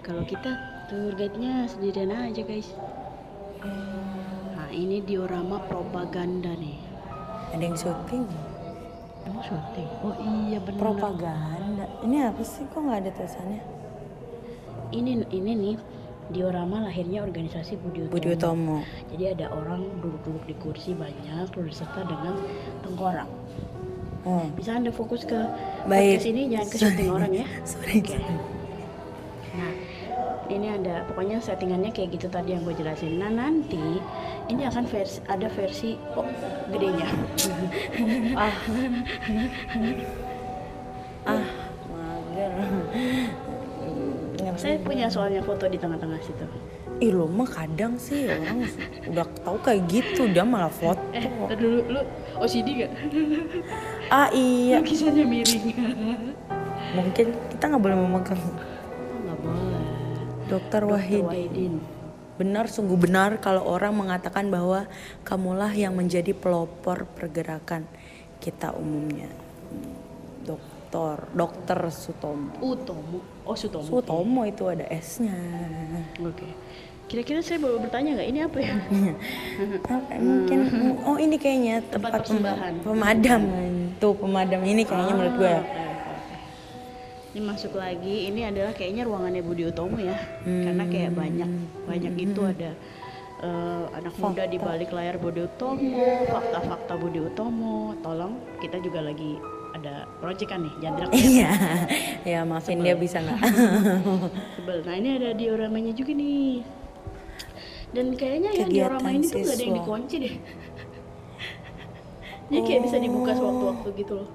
Kalau 0.05 0.23
kita 0.23 0.76
tour 0.87 1.11
guide-nya 1.13 1.67
sendirian 1.67 2.11
aja, 2.11 2.41
guys. 2.43 2.69
Nah, 4.55 4.69
ini 4.71 5.03
diorama 5.03 5.59
propaganda 5.67 6.51
nih. 6.55 6.79
Ada 7.55 7.63
yang 7.63 7.77
syuting, 7.79 8.25
Emang 9.27 9.43
syuting? 9.43 9.89
Oh 10.03 10.15
iya 10.19 10.59
benar. 10.63 10.79
propaganda. 10.79 11.85
Ini 12.03 12.31
apa 12.31 12.43
sih? 12.47 12.63
Kok 12.71 12.79
nggak 12.79 12.99
ada 13.03 13.11
tulisannya? 13.11 13.61
Ini 14.95 15.11
ini 15.35 15.51
nih 15.51 15.75
diorama 16.31 16.87
lahirnya 16.87 17.23
organisasi 17.23 17.75
Budi 17.79 18.07
Utomo. 18.07 18.11
Budi 18.15 18.27
Utomo. 18.35 18.77
Jadi 19.11 19.23
ada 19.35 19.45
orang 19.51 19.83
duduk-duduk 19.99 20.43
di 20.47 20.55
kursi 20.59 20.91
banyak 20.95 21.51
berserta 21.51 22.07
dengan 22.07 22.39
tengkorak. 22.83 23.27
Oh, 24.27 24.43
Bisa 24.59 24.75
anda 24.75 24.91
fokus 24.91 25.23
ke 25.23 25.39
Baik. 25.87 26.19
podcast 26.19 26.27
ini 26.27 26.41
jangan 26.51 26.67
ke 26.67 26.77
syuting 26.79 27.09
orang 27.11 27.31
ya. 27.31 27.45
sorry. 27.67 27.99
Oke. 28.03 28.56
Ini 30.47 30.79
ada 30.79 31.03
pokoknya 31.11 31.43
settingannya 31.43 31.91
kayak 31.91 32.15
gitu 32.15 32.27
tadi 32.31 32.55
yang 32.55 32.63
gue 32.63 32.71
jelasin. 32.71 33.19
Nah 33.19 33.27
nanti 33.27 33.99
ini 34.47 34.63
akan 34.63 34.87
versi 34.87 35.19
ada 35.27 35.47
versi 35.51 35.99
oh 36.15 36.23
gedenya. 36.71 37.07
ah, 38.39 38.55
ah, 41.27 41.45
mager. 41.91 42.51
Saya 44.57 44.81
punya 44.81 45.05
soalnya 45.11 45.43
foto 45.43 45.67
di 45.67 45.77
tengah-tengah 45.77 46.17
situ. 46.23 46.45
Ih 46.97 47.13
lo 47.13 47.29
mah 47.29 47.45
kadang 47.45 47.93
sih 48.01 48.25
orang 48.25 48.65
udah 49.05 49.27
tahu 49.45 49.57
kayak 49.61 49.85
gitu 49.91 50.31
dia 50.31 50.41
malah 50.41 50.71
foto. 50.71 50.97
Eh, 51.13 51.27
dulu 51.53 51.85
lu 51.91 52.01
OCD 52.41 52.87
gak? 52.87 52.91
Ah 54.09 54.31
iya, 54.33 54.81
Lukisannya 54.81 55.27
miring. 55.27 55.65
mungkin 56.95 57.35
kita 57.51 57.63
nggak 57.67 57.83
boleh 57.83 57.97
memegang. 57.99 58.41
Dr. 60.47 60.81
Wahid. 60.87 61.23
Wahidin. 61.27 61.83
Benar, 62.37 62.69
sungguh 62.69 62.95
benar 62.95 63.41
kalau 63.41 63.65
orang 63.65 63.97
mengatakan 63.97 64.47
bahwa 64.47 64.85
kamulah 65.25 65.73
yang 65.73 65.97
menjadi 65.97 66.37
pelopor 66.37 67.09
pergerakan 67.17 67.83
kita 68.37 68.71
umumnya. 68.77 69.27
Dokter, 70.45 71.27
Dokter 71.33 71.79
Sutomo. 71.91 72.53
Utomo. 72.61 73.19
Oh, 73.43 73.57
Sutomo. 73.57 73.83
Sutomo 73.83 74.41
itu 74.45 74.63
ada 74.69 74.85
S-nya. 74.87 75.33
Oke. 76.21 76.47
Kira-kira 77.07 77.39
saya 77.39 77.57
boleh 77.63 77.79
bertanya 77.87 78.19
nggak 78.19 78.29
ini 78.29 78.39
apa 78.43 78.57
ya? 78.59 78.75
Mungkin 80.27 80.59
oh 81.07 81.15
ini 81.15 81.39
kayaknya 81.39 81.79
tempat, 81.87 82.19
Tempat 82.27 82.83
pemadam. 82.83 83.41
Tuh 83.95 84.13
pemadam 84.13 84.61
ini 84.67 84.83
kayaknya 84.83 85.13
menurut 85.15 85.35
gue. 85.39 85.47
Ah, 85.47 85.59
oke, 85.59 85.63
oke, 85.63 85.71
oke. 85.71 85.86
Ini 87.37 87.45
masuk 87.45 87.77
lagi. 87.77 88.33
Ini 88.33 88.49
adalah 88.49 88.73
kayaknya 88.73 89.05
ruangannya 89.05 89.45
Budi 89.45 89.69
Utomo 89.69 90.01
ya. 90.01 90.17
Karena 90.41 90.89
kayak 90.89 91.13
banyak 91.13 91.49
banyak 91.85 92.13
itu 92.17 92.41
ada 92.41 92.73
eh, 93.45 93.85
anak 93.93 94.17
muda 94.17 94.49
di 94.49 94.57
balik 94.57 94.89
layar 94.89 95.21
Budi 95.21 95.45
Utomo, 95.45 96.01
fakta-fakta 96.33 96.97
Budi 96.97 97.21
Utomo. 97.21 97.93
Tolong 98.01 98.41
kita 98.57 98.81
juga 98.81 99.05
lagi 99.05 99.37
ada 99.77 100.09
proyek 100.17 100.49
kan 100.49 100.65
nih, 100.65 100.73
jangan 100.81 101.13
teriak 101.13 101.21
Iya, 101.29 101.51
ya 102.33 102.39
maafin 102.41 102.81
dia 102.81 102.97
bisa 102.97 103.21
nggak? 103.21 103.37
sebel. 104.57 104.77
Nah 104.81 104.95
ini 104.97 105.09
ada 105.21 105.29
dioramanya 105.37 105.93
juga 105.93 106.17
nih. 106.17 106.65
Dan 107.93 108.17
kayaknya 108.17 108.49
yang 108.65 108.69
diorama 108.73 109.13
ini 109.13 109.29
tuh 109.29 109.45
gak 109.45 109.53
ada 109.53 109.61
yang 109.61 109.77
dikunci 109.77 110.15
deh. 110.25 110.35
Jadi 112.49 112.61
kayak 112.65 112.81
bisa 112.81 112.97
dibuka 112.97 113.31
sewaktu-waktu 113.37 113.89
gitu 114.01 114.13
loh. 114.25 114.29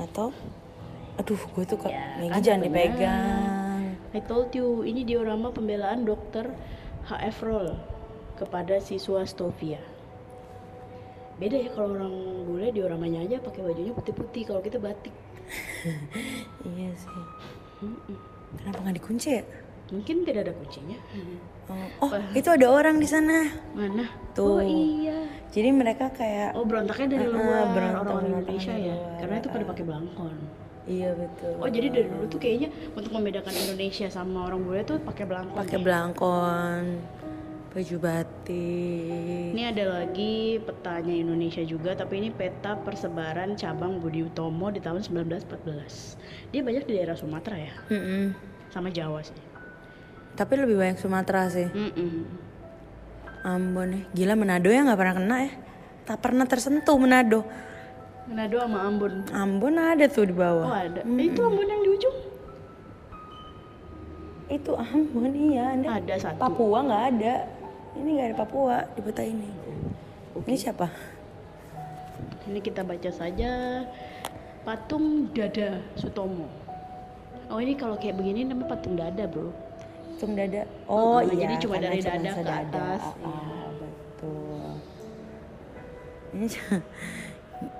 Atau, 0.00 0.32
aduh 1.14 1.36
gue 1.38 1.64
tuh 1.64 1.78
kak, 1.78 1.90
Ya, 1.90 2.04
Maggie 2.16 2.30
kan 2.30 2.40
jangan 2.42 2.60
dipegang. 2.62 3.82
I 4.12 4.20
told 4.22 4.52
you, 4.52 4.82
ini 4.82 5.02
diorama 5.02 5.48
pembelaan 5.48 6.02
dokter 6.02 6.52
HF 7.04 7.36
Roll 7.40 7.68
kepada 8.34 8.76
siswa 8.78 9.22
Stovia. 9.22 9.80
Beda 11.34 11.56
ya 11.56 11.70
kalau 11.70 11.96
orang 11.96 12.12
bule 12.44 12.68
dioramanya 12.70 13.20
aja 13.20 13.36
pakai 13.38 13.60
bajunya 13.62 13.90
putih-putih, 13.90 14.42
kalau 14.44 14.60
kita 14.60 14.76
batik. 14.78 15.14
Iya 16.64 16.94
sih. 16.94 17.24
Mm-mm. 17.82 18.16
Kenapa 18.54 18.78
nggak 18.80 18.96
dikunci 18.96 19.28
ya? 19.32 19.42
Mungkin 19.90 20.22
tidak 20.22 20.46
ada 20.46 20.52
kuncinya. 20.54 20.96
Oh, 21.66 21.86
oh, 22.00 22.10
itu 22.32 22.48
ada 22.48 22.66
orang 22.66 22.96
di 22.96 23.04
sana. 23.04 23.44
Mana? 23.72 24.06
Tuh. 24.32 24.56
Oh 24.56 24.62
iya. 24.62 25.26
Jadi 25.50 25.68
mereka 25.68 26.08
kayak 26.08 26.54
Oh 26.54 26.64
berontaknya 26.64 27.12
dari 27.12 27.26
Ah, 27.26 27.32
luar, 27.32 27.64
berontak- 27.68 28.04
berontak 28.06 28.24
Indonesia 28.46 28.72
ya. 28.72 28.94
luar. 28.94 29.18
Karena 29.18 29.34
itu 29.36 29.48
pada 29.50 29.64
pakai 29.66 29.84
belangkon. 29.84 30.36
Iya 30.86 31.14
betul. 31.14 31.54
Oh 31.62 31.70
jadi 31.70 31.86
dari 31.90 32.08
dulu 32.10 32.24
tuh 32.26 32.40
kayaknya 32.42 32.68
untuk 32.98 33.14
membedakan 33.14 33.54
Indonesia 33.54 34.06
sama 34.10 34.50
orang 34.50 34.60
bule 34.66 34.82
tuh 34.82 34.98
pakai 34.98 35.24
belangkon. 35.26 35.58
pakai 35.62 35.78
ya? 35.78 35.84
belangkon, 35.84 36.82
baju 37.70 37.96
batik. 38.02 39.48
Ini 39.54 39.62
ada 39.70 39.84
lagi 40.02 40.58
petanya 40.58 41.14
Indonesia 41.14 41.62
juga, 41.62 41.94
tapi 41.94 42.18
ini 42.18 42.28
peta 42.34 42.74
persebaran 42.82 43.54
cabang 43.54 44.02
Budi 44.02 44.26
Utomo 44.26 44.74
di 44.74 44.82
tahun 44.82 45.06
1914. 45.06 46.50
Dia 46.50 46.60
banyak 46.66 46.84
di 46.84 46.92
daerah 46.98 47.14
Sumatera 47.14 47.56
ya, 47.62 47.74
Mm-mm. 47.92 48.34
sama 48.74 48.90
Jawa 48.90 49.22
sih. 49.22 49.38
Tapi 50.32 50.52
lebih 50.56 50.80
banyak 50.80 50.98
Sumatera 50.98 51.46
sih. 51.52 51.68
Mm-mm. 51.70 52.50
Ambon 53.42 53.90
ya. 53.90 54.02
Gila 54.14 54.34
Manado 54.38 54.70
ya 54.70 54.86
nggak 54.86 54.98
pernah 54.98 55.14
kena 55.18 55.36
ya. 55.46 55.52
Tak 56.02 56.18
pernah 56.22 56.44
tersentuh 56.46 56.94
Manado. 56.98 57.46
Manado 58.32 58.56
sama 58.64 58.78
Ambon. 58.88 59.12
Ambon 59.28 59.74
ada 59.76 60.08
tuh 60.08 60.24
di 60.24 60.32
Oh 60.32 60.40
bawah. 60.40 60.72
ada. 60.72 61.04
Eh, 61.04 61.28
itu 61.28 61.40
Ambon 61.44 61.68
yang 61.68 61.80
di 61.84 61.90
ujung. 61.92 62.16
Itu 64.48 64.72
Ambon 64.72 65.32
iya. 65.36 65.76
Anda 65.76 66.00
Ada 66.00 66.14
satu. 66.16 66.40
Papua 66.40 66.78
nggak 66.80 67.04
ada. 67.12 67.34
Ini 67.92 68.08
nggak 68.08 68.26
ada 68.32 68.36
Papua 68.40 68.76
di 68.96 69.00
peta 69.04 69.20
ini. 69.20 69.48
Ini 70.32 70.56
siapa? 70.56 70.88
Ini 72.48 72.58
kita 72.58 72.80
baca 72.82 73.10
saja 73.12 73.84
patung 74.64 75.28
dada 75.36 75.76
Sutomo. 75.94 76.48
Oh 77.52 77.60
ini 77.60 77.76
kalau 77.76 78.00
kayak 78.00 78.16
begini 78.16 78.48
namanya 78.48 78.72
patung 78.72 78.96
dada 78.96 79.28
bro. 79.28 79.52
Tung 80.16 80.32
dada. 80.32 80.64
Oh, 80.88 81.18
Oh, 81.18 81.20
iya. 81.20 81.44
jadi 81.44 81.54
cuma 81.60 81.76
dari 81.76 81.98
dada 81.98 82.30
ke 82.32 82.46
atas, 82.46 83.02
Ah, 83.02 83.14
iya. 83.18 83.66
betul. 83.76 84.70
Ini 86.32 86.46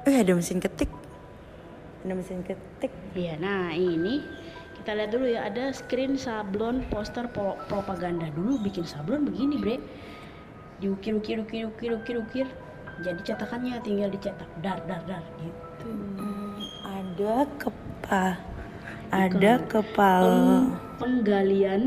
Eh 0.03 0.17
ada 0.19 0.33
mesin 0.35 0.59
ketik. 0.59 0.91
Ada 2.03 2.13
mesin 2.19 2.43
ketik. 2.43 2.91
Iya, 3.15 3.39
nah 3.39 3.71
ini 3.71 4.27
kita 4.83 4.99
lihat 4.99 5.11
dulu 5.15 5.27
ya. 5.31 5.47
Ada 5.47 5.71
screen 5.71 6.19
sablon 6.19 6.83
poster 6.91 7.31
pro- 7.31 7.59
propaganda. 7.71 8.27
Dulu 8.35 8.59
bikin 8.67 8.83
sablon 8.83 9.23
begini 9.31 9.63
bre. 9.63 9.77
Diukir 10.83 11.15
ukir 11.15 11.39
ukir 11.39 11.71
ukir 11.71 11.95
ukir 11.95 12.17
ukir. 12.19 12.47
Jadi 13.07 13.21
cetakannya 13.23 13.79
tinggal 13.87 14.11
dicetak. 14.11 14.51
Dar 14.59 14.83
dar 14.91 15.07
dar 15.07 15.23
gitu. 15.39 15.87
Hmm, 15.87 16.59
ada 16.83 17.47
kepa 17.63 18.27
ada 19.13 19.53
kepala. 19.71 20.27
Peng- 20.27 20.71
penggalian 20.99 21.83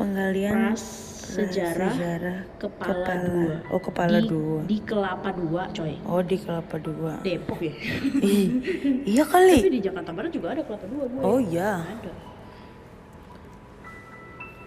penggalian. 0.00 0.72
pras 0.72 0.84
sejarah 1.28 1.92
sejarah 1.92 2.38
kepala, 2.56 3.12
dua. 3.20 3.54
Oh 3.68 3.80
kepala 3.80 4.18
di, 4.18 4.28
dua. 4.32 4.60
di 4.64 4.78
kelapa 4.80 5.28
dua 5.36 5.62
coy. 5.76 5.94
Oh 6.08 6.24
di 6.24 6.36
kelapa 6.40 6.76
dua. 6.80 7.12
Depok 7.20 7.60
ya? 7.60 7.74
Iya 9.12 9.22
tapi 9.24 9.32
kali 9.32 9.56
di 9.76 9.80
Jakarta 9.84 10.10
Barat 10.16 10.30
juga 10.32 10.56
ada 10.56 10.62
kelapa 10.64 10.86
dua 10.88 11.04
gue 11.04 11.20
oh 11.20 11.38
iya. 11.38 11.84
Ada. 11.84 12.12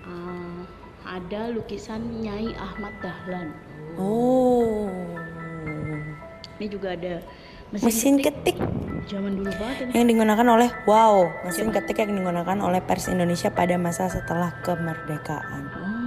Ah, 0.06 0.62
ada 1.18 1.42
lukisan 1.50 2.02
Nyai 2.22 2.54
Ahmad 2.54 2.94
Dahlan. 3.02 3.50
Oh. 3.98 4.88
Ini 6.62 6.68
juga 6.70 6.94
ada 6.94 7.26
mesin, 7.74 7.86
mesin 7.90 8.16
ketik. 8.22 8.58
ketik. 8.62 8.82
Zaman 9.10 9.34
dulu 9.34 9.50
banget 9.58 9.90
ini. 9.90 9.92
Yang 9.98 10.06
digunakan 10.14 10.48
oleh 10.54 10.70
wow 10.86 11.26
mesin 11.42 11.74
ketik 11.74 11.98
yang 12.06 12.14
digunakan 12.14 12.58
oleh 12.62 12.82
pers 12.86 13.10
Indonesia 13.10 13.50
pada 13.50 13.76
masa 13.82 14.08
setelah 14.08 14.54
kemerdekaan. 14.62 15.64
Oh, 15.74 16.01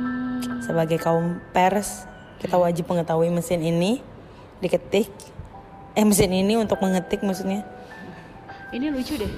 sebagai 0.64 0.98
kaum 1.00 1.40
pers 1.52 2.08
kita 2.44 2.60
wajib 2.60 2.84
mengetahui 2.92 3.32
mesin 3.32 3.64
ini 3.64 4.04
diketik. 4.60 5.08
Eh 5.96 6.04
mesin 6.04 6.28
ini 6.28 6.60
untuk 6.60 6.76
mengetik 6.84 7.24
maksudnya. 7.24 7.64
Ini 8.68 8.92
lucu 8.92 9.16
deh. 9.16 9.32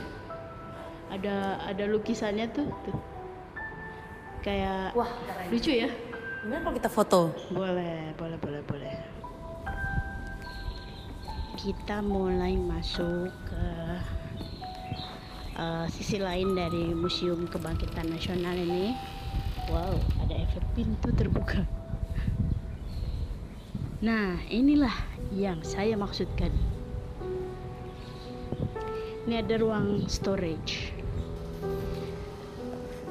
Ada 1.15 1.63
ada 1.71 1.85
lukisannya 1.87 2.51
tuh 2.51 2.67
tuh. 2.83 2.99
Kayak 4.43 4.91
wah 4.99 5.07
lucu 5.55 5.71
ya. 5.71 5.87
Gimana 6.43 6.67
kalau 6.67 6.75
kita 6.75 6.91
foto? 6.91 7.21
Boleh 7.55 8.11
boleh 8.19 8.39
boleh 8.43 8.63
boleh. 8.67 8.95
Kita 11.55 12.03
mulai 12.03 12.59
masuk 12.59 13.31
ke 13.47 13.67
eh, 15.63 15.87
sisi 15.95 16.19
lain 16.19 16.59
dari 16.59 16.91
Museum 16.91 17.47
Kebangkitan 17.47 18.11
Nasional 18.11 18.59
ini. 18.59 18.99
Wow 19.71 20.16
ada 20.57 20.65
pintu 20.73 21.13
terbuka 21.13 21.61
nah 24.01 24.41
inilah 24.49 24.97
yang 25.37 25.61
saya 25.61 26.01
maksudkan 26.01 26.49
ini 29.29 29.37
ada 29.37 29.61
ruang 29.61 30.09
storage 30.09 30.97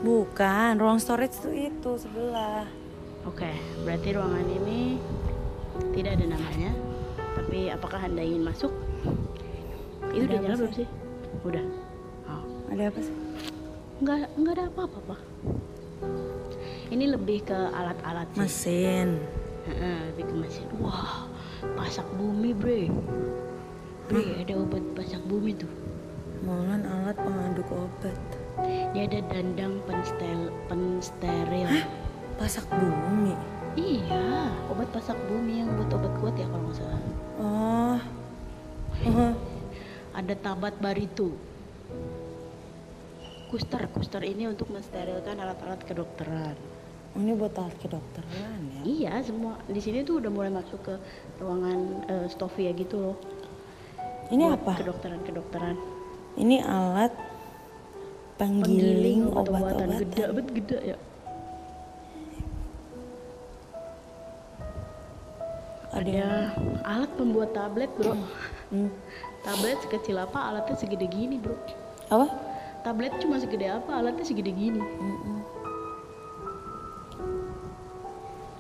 bukan 0.01 0.81
ruang 0.81 0.97
storage 0.97 1.37
tuh 1.37 1.53
itu 1.53 2.01
sebelah 2.01 2.65
Oke, 3.25 3.49
berarti 3.81 4.13
ruangan 4.13 4.45
ini 4.45 5.01
tidak 5.97 6.21
ada 6.21 6.37
namanya. 6.37 6.69
Tapi 7.17 7.73
apakah 7.73 7.97
Anda 8.05 8.21
ingin 8.21 8.45
masuk? 8.45 8.69
Itu 10.13 10.29
udah 10.29 10.37
Ada 10.37 10.43
nyala 10.45 10.55
belum 10.61 10.73
sih? 10.77 10.85
sih? 10.85 10.87
Udah. 11.41 11.65
Oh. 12.29 12.43
ada 12.69 12.83
apa 12.93 12.99
sih 13.01 13.15
Enggak, 13.97 14.29
enggak 14.37 14.53
ada 14.61 14.63
apa-apa, 14.69 14.99
Pak. 15.09 15.21
Ini 16.91 17.05
lebih 17.09 17.49
ke 17.49 17.57
alat-alat 17.73 18.29
sih. 18.35 18.41
mesin 18.45 19.07
Heeh, 19.65 19.97
lebih 20.13 20.29
ke 20.29 20.35
mesin. 20.37 20.65
Wah, 20.77 21.25
pasak 21.73 22.05
bumi, 22.13 22.53
Bre. 22.53 22.85
Bre, 24.05 24.45
ada 24.45 24.53
obat 24.61 24.85
pasak 24.93 25.21
bumi 25.25 25.57
tuh. 25.57 25.71
Molan 26.45 26.85
alat 26.85 27.17
pengaduk 27.17 27.65
obat 27.73 28.13
Ini 28.61 29.09
ada 29.09 29.19
dandang 29.33 29.81
penstel, 29.89 30.53
pensteril. 30.69 31.69
pasak 32.37 32.67
bumi 32.69 33.33
Iya, 33.75 34.53
obat 34.69 34.87
pasak 34.93 35.17
bumi 35.27 35.63
yang 35.63 35.73
buat 35.73 35.89
obat 35.95 36.13
kuat 36.21 36.35
ya 36.37 36.47
kalau 36.47 36.69
nggak 36.69 36.77
salah. 36.79 37.01
oh 37.39 37.99
oh 39.03 39.33
ada 40.15 40.33
tabat 40.39 40.75
baritu 40.79 41.35
kuster 43.51 43.83
kuster 43.91 44.23
ini 44.23 44.47
untuk 44.47 44.71
mensterilkan 44.71 45.35
alat-alat 45.35 45.83
kedokteran 45.83 46.55
ini 47.15 47.31
buat 47.33 47.55
alat 47.55 47.75
kedokteran 47.79 48.59
ya? 48.59 48.81
Iya 48.83 49.13
semua. 49.23 49.55
Di 49.71 49.79
sini 49.79 50.03
tuh 50.03 50.19
udah 50.19 50.31
mulai 50.31 50.51
masuk 50.51 50.83
ke 50.83 50.95
ruangan 51.39 51.79
uh, 52.11 52.27
stofia 52.27 52.75
gitu 52.75 52.99
loh. 52.99 53.17
Ini 54.29 54.51
Buat 54.51 54.59
apa? 54.61 54.73
kedokteran 54.83 55.21
kedokteran 55.23 55.77
ini 56.35 56.59
alat 56.59 57.13
penggiling 58.35 59.31
obat-obatan. 59.31 59.87
obat-obatan 59.87 59.99
gede 60.03 60.23
bet 60.35 60.47
gede 60.51 60.77
ya. 60.95 60.97
Ada 65.95 66.51
alat 66.83 67.11
pembuat 67.15 67.55
tablet 67.55 67.87
bro. 67.95 68.19
Hmm. 68.73 68.91
tablet 69.47 69.77
sekecil 69.85 70.19
apa 70.19 70.51
alatnya 70.51 70.75
segede 70.75 71.07
gini 71.07 71.39
bro. 71.39 71.55
Apa? 72.11 72.27
Tablet 72.83 73.15
cuma 73.23 73.39
segede 73.39 73.71
apa 73.71 74.03
alatnya 74.03 74.25
segede 74.27 74.51
gini 74.51 74.83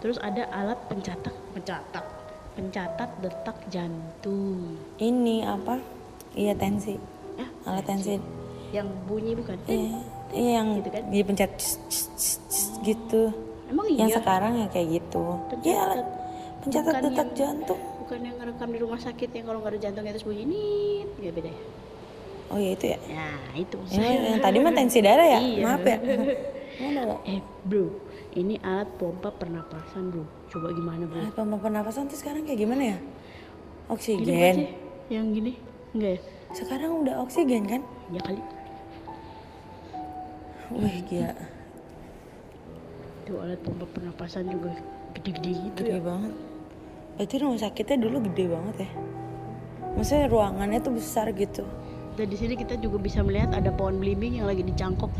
terus 0.05 0.21
ada 0.21 0.45
alat 0.53 0.77
pencatat. 0.85 1.33
Pencatat. 1.57 2.05
Pencatat 2.53 3.09
detak 3.25 3.57
jantung. 3.73 4.77
Ini 5.01 5.41
apa? 5.41 5.81
Iya 6.37 6.53
tensi. 6.53 6.93
Ya 7.33 7.49
alat 7.65 7.89
tensi. 7.89 8.21
yang 8.69 8.85
bunyi 9.07 9.33
bukan? 9.33 9.57
Iya 9.65 9.97
iya 10.29 10.51
yang 10.59 10.77
Gitu 10.77 10.89
kan? 10.91 11.03
dipencet 11.09 11.51
cs, 11.55 11.79
cs, 11.87 12.05
cs, 12.13 12.33
cs, 12.45 12.65
gitu. 12.83 13.33
Emang 13.65 13.87
yang 13.89 14.11
iya? 14.11 14.19
sekarang 14.19 14.61
ya 14.61 14.67
kayak 14.69 15.01
gitu. 15.01 15.25
Iya 15.63 15.77
alat 15.81 16.05
pencatat 16.61 16.91
Bukan 16.91 17.03
detak 17.07 17.25
yang- 17.25 17.37
jantung. 17.39 17.81
Bukan 18.05 18.19
yang 18.21 18.35
ngerekam 18.37 18.69
di 18.69 18.79
rumah 18.79 18.99
sakit 19.01 19.29
yang 19.31 19.45
kalau 19.49 19.57
nggak 19.57 19.73
ada 19.73 19.79
jantungnya 19.81 20.13
terus 20.13 20.27
bunyi 20.27 20.43
nit. 20.45 21.09
Nggak 21.17 21.33
beda 21.33 21.49
ya? 21.49 21.61
Oh 22.45 22.57
iya 22.61 22.71
itu 22.77 22.85
ya? 22.85 22.97
Ya 23.09 23.29
itu. 23.57 23.77
Ini 23.89 24.05
yang 24.29 24.41
tadi 24.43 24.57
mah 24.61 24.73
tensi 24.75 24.99
darah 25.01 25.25
ya? 25.25 25.39
Iya. 25.41 25.63
maaf 25.65 25.81
ya. 25.81 25.97
Mana 26.83 27.01
eh 27.23 27.39
bro 27.63 28.04
ini 28.35 28.59
alat 28.61 28.91
pompa 28.99 29.31
pernapasan 29.31 30.11
bro. 30.11 30.27
Coba 30.51 30.75
gimana 30.75 31.07
bro? 31.07 31.23
Alat 31.23 31.35
pompa 31.35 31.57
pernapasan 31.57 32.11
tuh 32.11 32.19
sekarang 32.19 32.43
kayak 32.43 32.59
gimana 32.59 32.83
ya? 32.95 32.97
Gini 32.99 33.91
oksigen 33.91 34.55
sih 34.55 34.69
yang 35.07 35.31
gini. 35.31 35.55
Enggak 35.95 36.11
ya? 36.17 36.19
Sekarang 36.51 36.91
udah 36.99 37.15
oksigen 37.23 37.63
kan? 37.63 37.81
Ya 38.11 38.19
kali. 38.19 38.41
Wih 40.75 40.97
gila. 41.07 41.31
Tuh 43.23 43.37
alat 43.39 43.59
pompa 43.63 43.87
pernapasan 43.87 44.51
juga 44.51 44.75
gede-gede 45.15 45.71
gitu 45.71 45.81
gede 45.87 45.95
ya. 45.95 46.03
banget. 46.03 46.33
Berarti 47.15 47.35
rumah 47.39 47.59
sakitnya 47.63 47.97
dulu 48.03 48.17
gede 48.27 48.45
banget 48.51 48.75
ya? 48.83 48.89
Maksudnya 49.95 50.27
ruangannya 50.27 50.79
tuh 50.83 50.93
besar 50.99 51.31
gitu. 51.31 51.63
Dan 52.19 52.27
di 52.27 52.35
sini 52.35 52.59
kita 52.59 52.75
juga 52.79 52.99
bisa 52.99 53.23
melihat 53.23 53.55
ada 53.55 53.71
pohon 53.71 53.99
belimbing 53.99 54.39
yang 54.39 54.47
lagi 54.47 54.63
dicangkok 54.63 55.11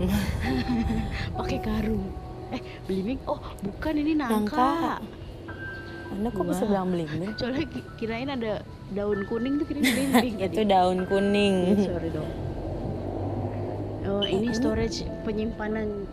pakai 1.38 1.60
karung 1.60 2.00
eh 2.50 2.60
belimbing? 2.84 3.18
Oh 3.24 3.38
bukan 3.60 3.94
ini 3.96 4.12
nangka, 4.12 4.58
Nangka. 4.58 4.70
anda 6.10 6.28
kok 6.28 6.44
bisa 6.44 6.64
bilang 6.66 6.90
belimbing? 6.90 7.30
Soalnya 7.34 7.64
ki- 7.64 7.88
kirain 7.96 8.26
ada 8.26 8.52
daun 8.90 9.22
kuning 9.24 9.56
tuh 9.56 9.66
kirain 9.66 9.86
belimbing. 9.94 10.34
Itu 10.40 10.60
daun 10.64 10.98
kuning. 11.06 11.54
Ya, 11.68 11.74
sorry 11.86 12.10
dong. 12.10 12.30
Oh 14.02 14.24
ini 14.24 14.50
storage 14.50 15.06
penyimpanan 15.22 16.08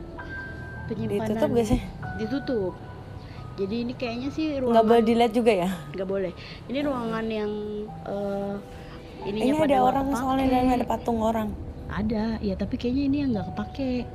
penyimpanan. 0.85 1.33
Ditutup 1.33 1.49
gak 1.51 1.67
sih? 1.67 1.79
Ditutup. 2.17 2.73
Jadi 3.57 3.75
ini 3.81 3.93
kayaknya 3.97 4.29
sih 4.29 4.61
ruangan 4.61 4.85
boleh 4.85 5.01
dilihat 5.01 5.33
juga 5.33 5.49
ya? 5.49 5.69
Nggak 5.89 6.05
boleh. 6.05 6.31
Ini 6.69 6.79
ruangan 6.85 7.25
yang 7.25 7.51
eh 8.05 8.53
ininya 9.25 9.45
ini 9.49 9.57
pada 9.57 9.73
ada 9.73 9.81
orang 9.81 10.05
kepake. 10.07 10.21
soalnya 10.21 10.75
ada 10.77 10.85
patung 10.85 11.19
orang. 11.19 11.49
Ada. 11.89 12.37
Ya 12.37 12.53
tapi 12.53 12.77
kayaknya 12.77 13.03
ini 13.09 13.17
yang 13.25 13.29
nggak 13.33 13.47
kepake 13.49 14.05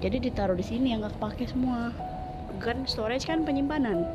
jadi 0.00 0.16
ditaruh 0.16 0.56
di 0.56 0.64
sini 0.64 0.96
yang 0.96 1.04
nggak 1.04 1.20
kepake 1.20 1.44
semua. 1.44 1.92
Kan 2.60 2.88
storage 2.88 3.28
kan 3.28 3.44
penyimpanan. 3.44 4.08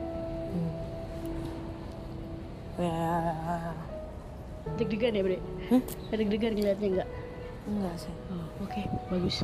Ya. 2.75 3.07
Deg-degan 4.75 5.15
ya 5.15 5.21
bre? 5.23 5.39
Hmm? 5.69 5.81
deg-degan 6.11 6.57
ngeliatnya 6.57 6.87
enggak 6.89 7.09
enggak 7.69 7.95
sih. 8.01 8.13
Oh, 8.33 8.65
oke. 8.65 8.81
Bagus. 9.13 9.37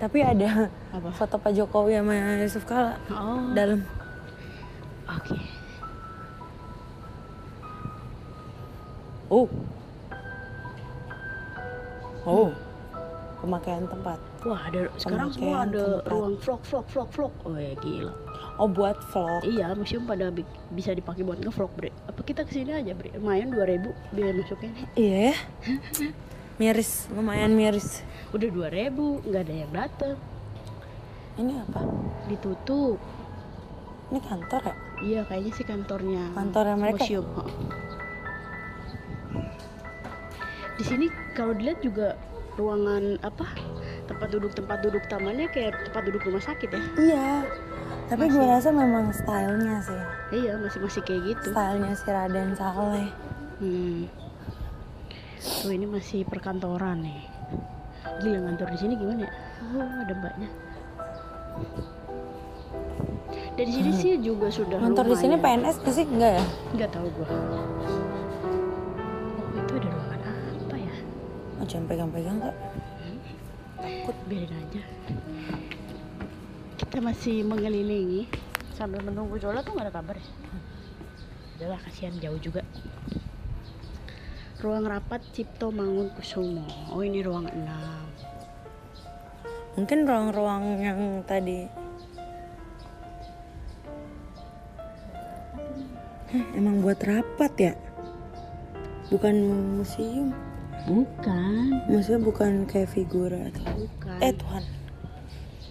Tapi 0.00 0.18
ada 0.24 0.66
Apa? 0.90 1.14
foto 1.14 1.36
Pak 1.38 1.52
Jokowi 1.54 1.94
sama 1.94 2.16
Yusuf 2.42 2.64
Kala 2.66 2.98
oh. 3.12 3.52
dalam. 3.54 3.84
Oke. 5.06 5.38
Oh. 9.30 9.46
Oh. 12.26 12.50
Pemakaian 13.38 13.86
tempat 13.86 14.31
wah 14.42 14.60
ada 14.64 14.90
sekarang 14.96 15.30
semua 15.30 15.62
ada 15.62 16.00
tempat. 16.00 16.10
ruang 16.10 16.34
vlog 16.36 16.62
vlog 16.62 16.86
vlog 16.88 17.08
vlog. 17.10 17.32
Oh 17.42 17.54
ya 17.54 17.72
gila. 17.78 18.12
Oh 18.56 18.66
buat 18.66 18.98
vlog? 19.08 19.42
Iya 19.42 19.72
museum 19.72 20.02
pada 20.02 20.28
bi- 20.28 20.44
bisa 20.70 20.92
dipakai 20.92 21.22
buat 21.22 21.38
ngevlog 21.38 21.70
bre. 21.72 21.90
Apa 22.04 22.20
kita 22.20 22.42
ke 22.42 22.52
sini 22.52 22.72
aja 22.72 22.92
bre? 22.92 23.14
Lumayan 23.14 23.50
2000 23.50 23.86
biaya 24.10 24.32
masuknya. 24.32 24.70
Iya. 24.94 25.32
Ya 25.32 25.34
miris 26.60 27.10
lumayan 27.10 27.54
miris. 27.54 28.04
Udah 28.30 28.46
2000 28.46 28.92
nggak 29.24 29.42
ada 29.42 29.54
yang 29.56 29.72
datang 29.72 30.16
ini 31.34 31.56
apa? 31.58 31.80
Ditutup. 32.28 33.00
Ini 34.12 34.20
kantor 34.20 34.60
ya? 34.62 34.74
Iya 35.02 35.20
kayaknya 35.24 35.52
sih 35.52 35.64
kantornya 35.64 36.24
Kantornya 36.30 36.76
mereka? 36.76 37.00
museum 37.00 37.26
di 40.72 40.84
sini 40.84 41.06
kalau 41.32 41.52
dilihat 41.52 41.78
juga 41.78 42.16
ruangan 42.56 43.20
apa 43.20 43.44
tempat 44.10 44.28
duduk 44.30 44.52
tempat 44.52 44.78
duduk 44.82 45.04
tamannya 45.06 45.46
kayak 45.50 45.78
tempat 45.90 46.02
duduk 46.08 46.22
rumah 46.26 46.42
sakit 46.42 46.68
ya? 46.70 46.82
Iya 46.98 47.28
tapi 48.12 48.28
gue 48.28 48.44
rasa 48.44 48.68
memang 48.68 49.08
stylenya 49.08 49.80
sih. 49.80 50.00
Iya 50.36 50.60
masih 50.60 50.84
masih 50.84 51.00
kayak 51.00 51.32
gitu. 51.32 51.48
Stylenya 51.48 51.96
si 51.96 52.04
Raden 52.12 52.52
Saleh. 52.52 53.08
Hmm. 53.56 54.04
tuh 55.42 55.72
ini 55.72 55.88
masih 55.88 56.28
perkantoran 56.28 57.00
nih. 57.00 57.24
Gila 58.20 58.38
ngantor 58.44 58.68
di 58.68 58.78
sini 58.78 59.00
gimana 59.00 59.24
ya? 59.24 59.32
Oh 59.64 59.90
ada 60.04 60.12
mbaknya. 60.12 60.48
Dari 63.56 63.72
sini 63.72 63.90
sih 63.96 64.12
juga 64.20 64.52
sudah 64.52 64.76
kantor 64.76 65.08
di 65.08 65.16
sini. 65.16 65.34
PNS 65.40 65.76
gak 65.80 65.94
sih 65.96 66.04
enggak 66.04 66.32
ya? 66.36 66.44
Nggak 66.76 66.90
tahu 66.92 67.08
gua. 67.16 67.28
Oh 69.40 69.56
itu 69.56 69.72
ada 69.72 69.88
ruangan 69.88 70.20
apa 70.68 70.76
ya? 70.76 70.94
Oh 71.58 71.64
jangan 71.64 71.86
pegang-pegang 71.88 72.38
kak 72.44 72.56
takut 73.82 74.16
biarin 74.30 74.54
aja 74.54 74.82
kita 76.92 77.08
masih 77.08 77.40
mengelilingi. 77.48 78.28
Sambil 78.76 79.00
menunggu 79.00 79.40
Zola 79.40 79.64
tuh 79.64 79.72
nggak 79.72 79.88
ada 79.88 79.94
kabar 79.96 80.12
ya? 80.20 80.28
Udahlah 81.56 81.80
kasihan 81.88 82.12
jauh 82.20 82.36
juga. 82.36 82.60
Ruang 84.60 84.84
rapat 84.84 85.24
Cipto 85.32 85.72
Mangun 85.72 86.12
Kusumo 86.12 86.68
oh 86.92 87.00
ini 87.00 87.24
ruang 87.24 87.48
6 87.48 87.56
mungkin 89.72 90.04
ruang-ruang 90.04 90.64
yang 90.84 91.00
tadi. 91.24 91.64
Emang 96.52 96.84
buat 96.84 97.00
rapat 97.00 97.52
ya? 97.56 97.72
Bukan 99.08 99.34
museum 99.80 100.36
bukan. 100.86 101.82
Maksudnya 101.88 102.20
bukan 102.22 102.52
kayak 102.66 102.90
figura 102.90 103.50
atau 103.50 103.64
bukan. 103.76 104.18
Eh 104.20 104.32
Tuhan. 104.34 104.64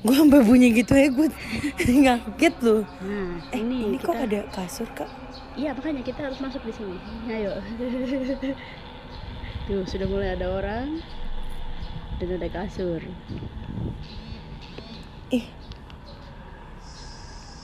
Gue 0.01 0.15
sampai 0.17 0.41
bunyi 0.41 0.73
gitu 0.73 0.97
ya 0.97 1.13
gue 1.13 1.29
ngaget 1.85 2.55
loh. 2.65 2.81
Nah 3.05 3.37
eh 3.53 3.61
ini, 3.61 3.85
ini, 3.85 3.97
kita 4.01 4.09
kok 4.09 4.17
ada 4.17 4.39
kasur 4.49 4.89
kak? 4.97 5.09
Iya 5.53 5.77
makanya 5.77 6.01
kita 6.01 6.19
harus 6.25 6.41
masuk 6.41 6.61
di 6.65 6.73
sini. 6.73 6.97
Ayo. 7.29 7.53
Tuh 9.69 9.85
sudah 9.85 10.07
mulai 10.09 10.33
ada 10.33 10.49
orang 10.49 11.05
dan 12.17 12.29
ada 12.33 12.49
kasur. 12.49 13.01
Ih. 15.29 15.45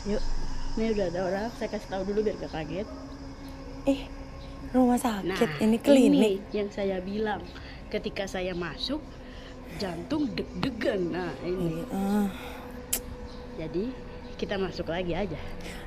Yuk, 0.07 0.23
ini 0.77 0.93
udah 0.93 1.05
ada 1.09 1.19
orang. 1.25 1.47
Saya 1.57 1.73
kasih 1.73 1.89
tahu 1.89 2.01
dulu 2.07 2.21
biar 2.21 2.37
gak 2.37 2.53
kaget. 2.53 2.87
ih 3.87 4.16
rumah 4.69 4.97
sakit 4.97 5.25
Nah, 5.25 5.39
ini 5.59 5.77
klinik 5.77 6.11
ini 6.11 6.31
yang 6.51 6.69
saya 6.69 6.99
bilang. 6.99 7.41
Ketika 7.87 8.27
saya 8.27 8.51
masuk, 8.51 8.99
jantung 9.77 10.27
deg-degan. 10.29 11.07
Nah, 11.07 11.31
ini. 11.41 11.87
Ah, 11.87 12.27
Jadi 13.55 13.87
kita 14.35 14.53
masuk 14.53 14.85
lagi 14.87 15.15
aja. 15.15 15.39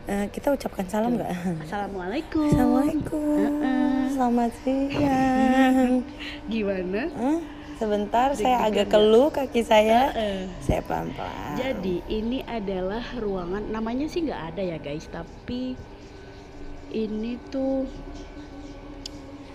eh, 0.05 0.27
kita 0.27 0.51
ucapkan 0.51 0.83
salam 0.85 1.15
nggak 1.15 1.31
Assalamualaikum. 1.63 2.49
Assalamualaikum 2.49 3.37
Heeh. 3.39 4.01
selamat 4.11 4.51
siang 4.59 6.03
Gimana? 6.51 7.03
Eh, 7.07 7.39
sebentar 7.77 8.35
saya 8.35 8.65
agak 8.65 8.91
keluh 8.91 9.31
kaki 9.31 9.63
saya 9.63 10.11
Eh, 10.11 10.51
saya 10.59 10.83
pelan 10.83 11.15
pelan 11.15 11.55
Jadi 11.55 12.03
ini 12.09 12.43
adalah 12.43 13.07
ruangan. 13.15 13.71
Namanya 13.71 14.09
sih 14.09 14.25
nggak 14.25 14.43
ada 14.51 14.63
ya 14.65 14.79
guys, 14.81 15.07
tapi 15.07 15.79
ini 16.91 17.39
tuh 17.47 17.87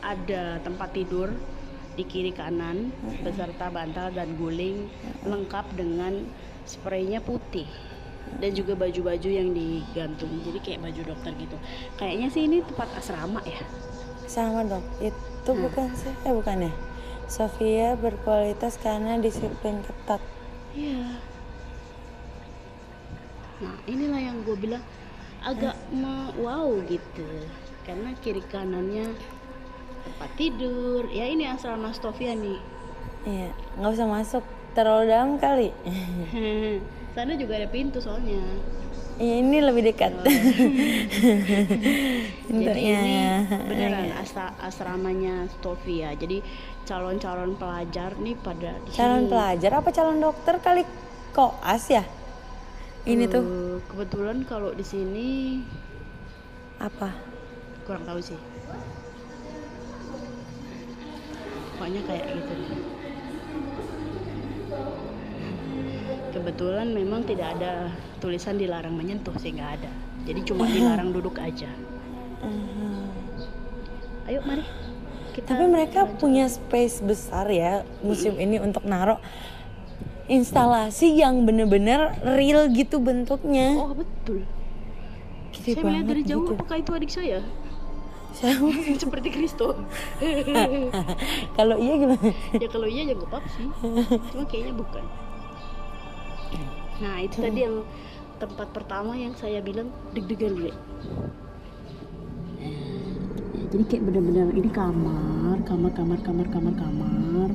ada 0.05 0.61
tempat 0.61 0.93
tidur 0.93 1.33
di 1.95 2.03
kiri 2.05 2.29
kanan 2.29 2.91
beserta 3.23 3.71
bantal 3.71 4.11
dan 4.13 4.35
guling 4.37 4.85
lengkap 5.25 5.65
dengan 5.73 6.27
spraynya 6.67 7.23
putih 7.23 7.65
dan 8.37 8.51
juga 8.51 8.75
baju-baju 8.75 9.29
yang 9.29 9.49
digantung. 9.55 10.29
Jadi 10.43 10.59
kayak 10.61 10.79
baju 10.85 11.01
dokter 11.13 11.31
gitu. 11.39 11.57
Kayaknya 11.95 12.27
sih 12.29 12.45
ini 12.45 12.61
tempat 12.61 12.89
asrama 12.99 13.41
ya? 13.47 13.61
Sama 14.25 14.65
dong 14.65 14.83
itu 14.99 15.49
Hmm. 15.49 15.61
bukan 15.69 15.87
sih? 15.93 16.13
Eh 16.25 16.33
bukan 16.33 16.69
ya? 16.69 16.73
Sofia 17.25 17.97
berkualitas 17.97 18.77
karena 18.77 19.17
disiplin 19.17 19.81
ketat. 19.81 20.21
Iya. 20.77 21.17
Nah 23.63 23.75
inilah 23.87 24.21
yang 24.21 24.37
gue 24.43 24.57
bilang 24.59 24.83
agak 25.41 25.77
me- 25.89 26.33
wow 26.37 26.69
gitu. 26.85 27.25
Karena 27.85 28.11
kiri 28.19 28.41
kanannya 28.49 29.13
tempat 30.05 30.29
tidur. 30.37 31.09
Ya 31.09 31.25
ini 31.25 31.49
asrama 31.49 31.89
Sofia 31.91 32.37
nih. 32.37 32.61
Iya 33.25 33.49
nggak 33.81 33.91
usah 33.97 34.07
masuk. 34.07 34.43
Terlalu 34.75 35.03
dalam 35.07 35.39
kali. 35.39 35.69
Sana 37.15 37.33
juga 37.39 37.55
ada 37.55 37.67
pintu 37.71 38.03
soalnya. 38.03 38.43
Iya, 39.15 39.39
ini 39.39 39.63
lebih 39.63 39.87
dekat. 39.87 40.11
Jadi 42.51 42.81
ini 42.83 43.15
beneran 43.71 44.11
asramanya 44.59 45.47
Sofia 45.63 46.11
jadi 46.19 46.43
calon-calon 46.83 47.55
pelajar 47.55 48.19
nih 48.19 48.35
pada 48.35 48.75
di 48.83 48.91
calon 48.91 49.23
sini. 49.23 49.31
pelajar 49.31 49.71
apa 49.79 49.89
calon 49.95 50.19
dokter 50.19 50.59
kali 50.59 50.83
koas 51.31 51.87
ya? 51.87 52.03
Ini 53.07 53.23
tuh. 53.31 53.43
Eh, 53.47 53.77
kebetulan 53.87 54.43
kalau 54.43 54.75
di 54.75 54.83
sini 54.83 55.63
apa? 56.83 57.35
kurang 57.85 58.03
tahu 58.03 58.19
sih 58.19 58.39
pokoknya 61.75 62.01
kayak 62.03 62.25
gitu 62.31 62.51
deh. 62.55 62.79
kebetulan 66.31 66.87
memang 66.89 67.23
tidak 67.23 67.55
ada 67.55 67.91
tulisan 68.17 68.55
dilarang 68.55 68.91
menyentuh 68.91 69.35
sih 69.35 69.51
nggak 69.51 69.71
ada 69.79 69.91
jadi 70.23 70.39
cuma 70.43 70.67
dilarang 70.71 71.11
duduk 71.11 71.35
aja 71.37 71.67
Mhm. 72.35 73.09
ayo 74.27 74.39
mari 74.41 74.61
kita 75.33 75.51
Tapi 75.51 75.65
mereka 75.65 76.05
punya 76.05 76.45
space 76.45 77.01
besar 77.01 77.49
ya 77.49 77.81
museum 77.99 78.35
ini 78.35 78.55
untuk 78.57 78.85
naruh 78.85 79.17
instalasi 80.27 81.15
yang 81.15 81.43
bener-bener 81.43 82.13
real 82.23 82.69
gitu 82.69 82.97
bentuknya. 82.97 83.73
oh 83.75 83.91
betul 83.91 84.45
Gede 85.51 85.73
saya 85.73 85.83
melihat 85.83 86.05
dari 86.07 86.21
jauh 86.23 86.43
gitu. 86.43 86.53
apakah 86.53 86.75
itu 86.77 86.91
adik 86.91 87.09
saya? 87.09 87.39
Seperti 89.03 89.27
Kristo. 89.31 89.73
Kalau 91.57 91.75
iya 91.79 91.93
gimana? 91.95 92.29
ya 92.59 92.67
kalau 92.67 92.87
iya 92.87 93.03
ya 93.07 93.15
apa 93.15 93.39
sih. 93.47 93.67
Cuma 94.31 94.43
kayaknya 94.47 94.73
bukan. 94.75 95.03
Nah 96.99 97.15
itu 97.23 97.37
tadi 97.39 97.59
yang 97.63 97.83
tempat 98.35 98.67
pertama 98.75 99.15
yang 99.15 99.31
saya 99.39 99.63
bilang 99.63 99.87
deg-degan 100.11 100.59
gue 100.59 100.73
jadi 103.75 103.83
kayak 103.91 104.03
bener-bener 104.07 104.47
ini 104.55 104.71
kamar 104.71 105.59
kamar 105.67 105.91
kamar 105.91 106.19
kamar 106.23 106.47
kamar 106.47 106.73
kamar. 106.79 107.49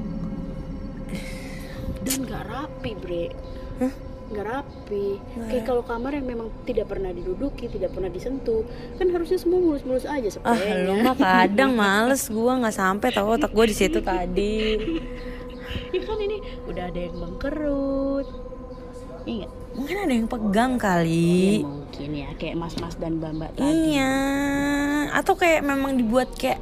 Dan 2.04 2.16
nggak 2.28 2.44
rapi 2.44 2.92
bre. 2.92 3.32
Hah? 3.80 4.09
Nggak 4.30 4.46
rapi 4.46 5.18
kayak 5.44 5.64
kalau 5.64 5.82
kamar 5.82 6.14
yang 6.14 6.22
memang 6.24 6.48
tidak 6.62 6.86
pernah 6.86 7.10
diduduki 7.10 7.66
tidak 7.66 7.90
pernah 7.90 8.06
disentuh 8.06 8.62
kan 8.94 9.10
harusnya 9.10 9.36
semua 9.36 9.58
mulus-mulus 9.58 10.06
aja 10.06 10.30
Ah, 10.40 10.54
sebenarnya 10.54 10.74
lu 10.80 10.94
mah 11.00 11.16
kadang 11.16 11.72
males 11.74 12.22
gua 12.26 12.54
nggak 12.56 12.72
sampai 12.72 13.08
tahu 13.10 13.26
otak 13.34 13.50
gua 13.50 13.66
di 13.66 13.74
situ 13.74 13.98
tadi. 13.98 14.78
ya 15.94 16.00
kan 16.00 16.18
ini 16.18 16.38
udah 16.64 16.84
ada 16.86 17.00
yang 17.00 17.14
bengkerut 17.16 18.26
Iya. 19.20 19.46
Mungkin 19.70 19.96
ada 20.00 20.12
yang 20.12 20.26
pegang 20.26 20.72
Ya, 20.74 20.80
kali. 20.80 21.60
mungkin 21.60 22.10
ya 22.16 22.30
kayak 22.34 22.56
mas-mas 22.56 22.96
dan 22.96 23.20
mbak-mbak 23.20 23.52
tadi. 23.52 23.68
Iya. 23.94 24.14
Atau 25.12 25.36
kayak 25.36 25.60
memang 25.60 25.94
dibuat 25.94 26.32
kayak 26.34 26.58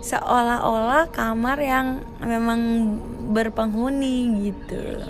seolah-olah 0.00 1.10
kamar 1.10 1.58
yang 1.58 1.86
memang 2.18 2.60
berpenghuni 3.28 4.16
gitu. 4.46 5.02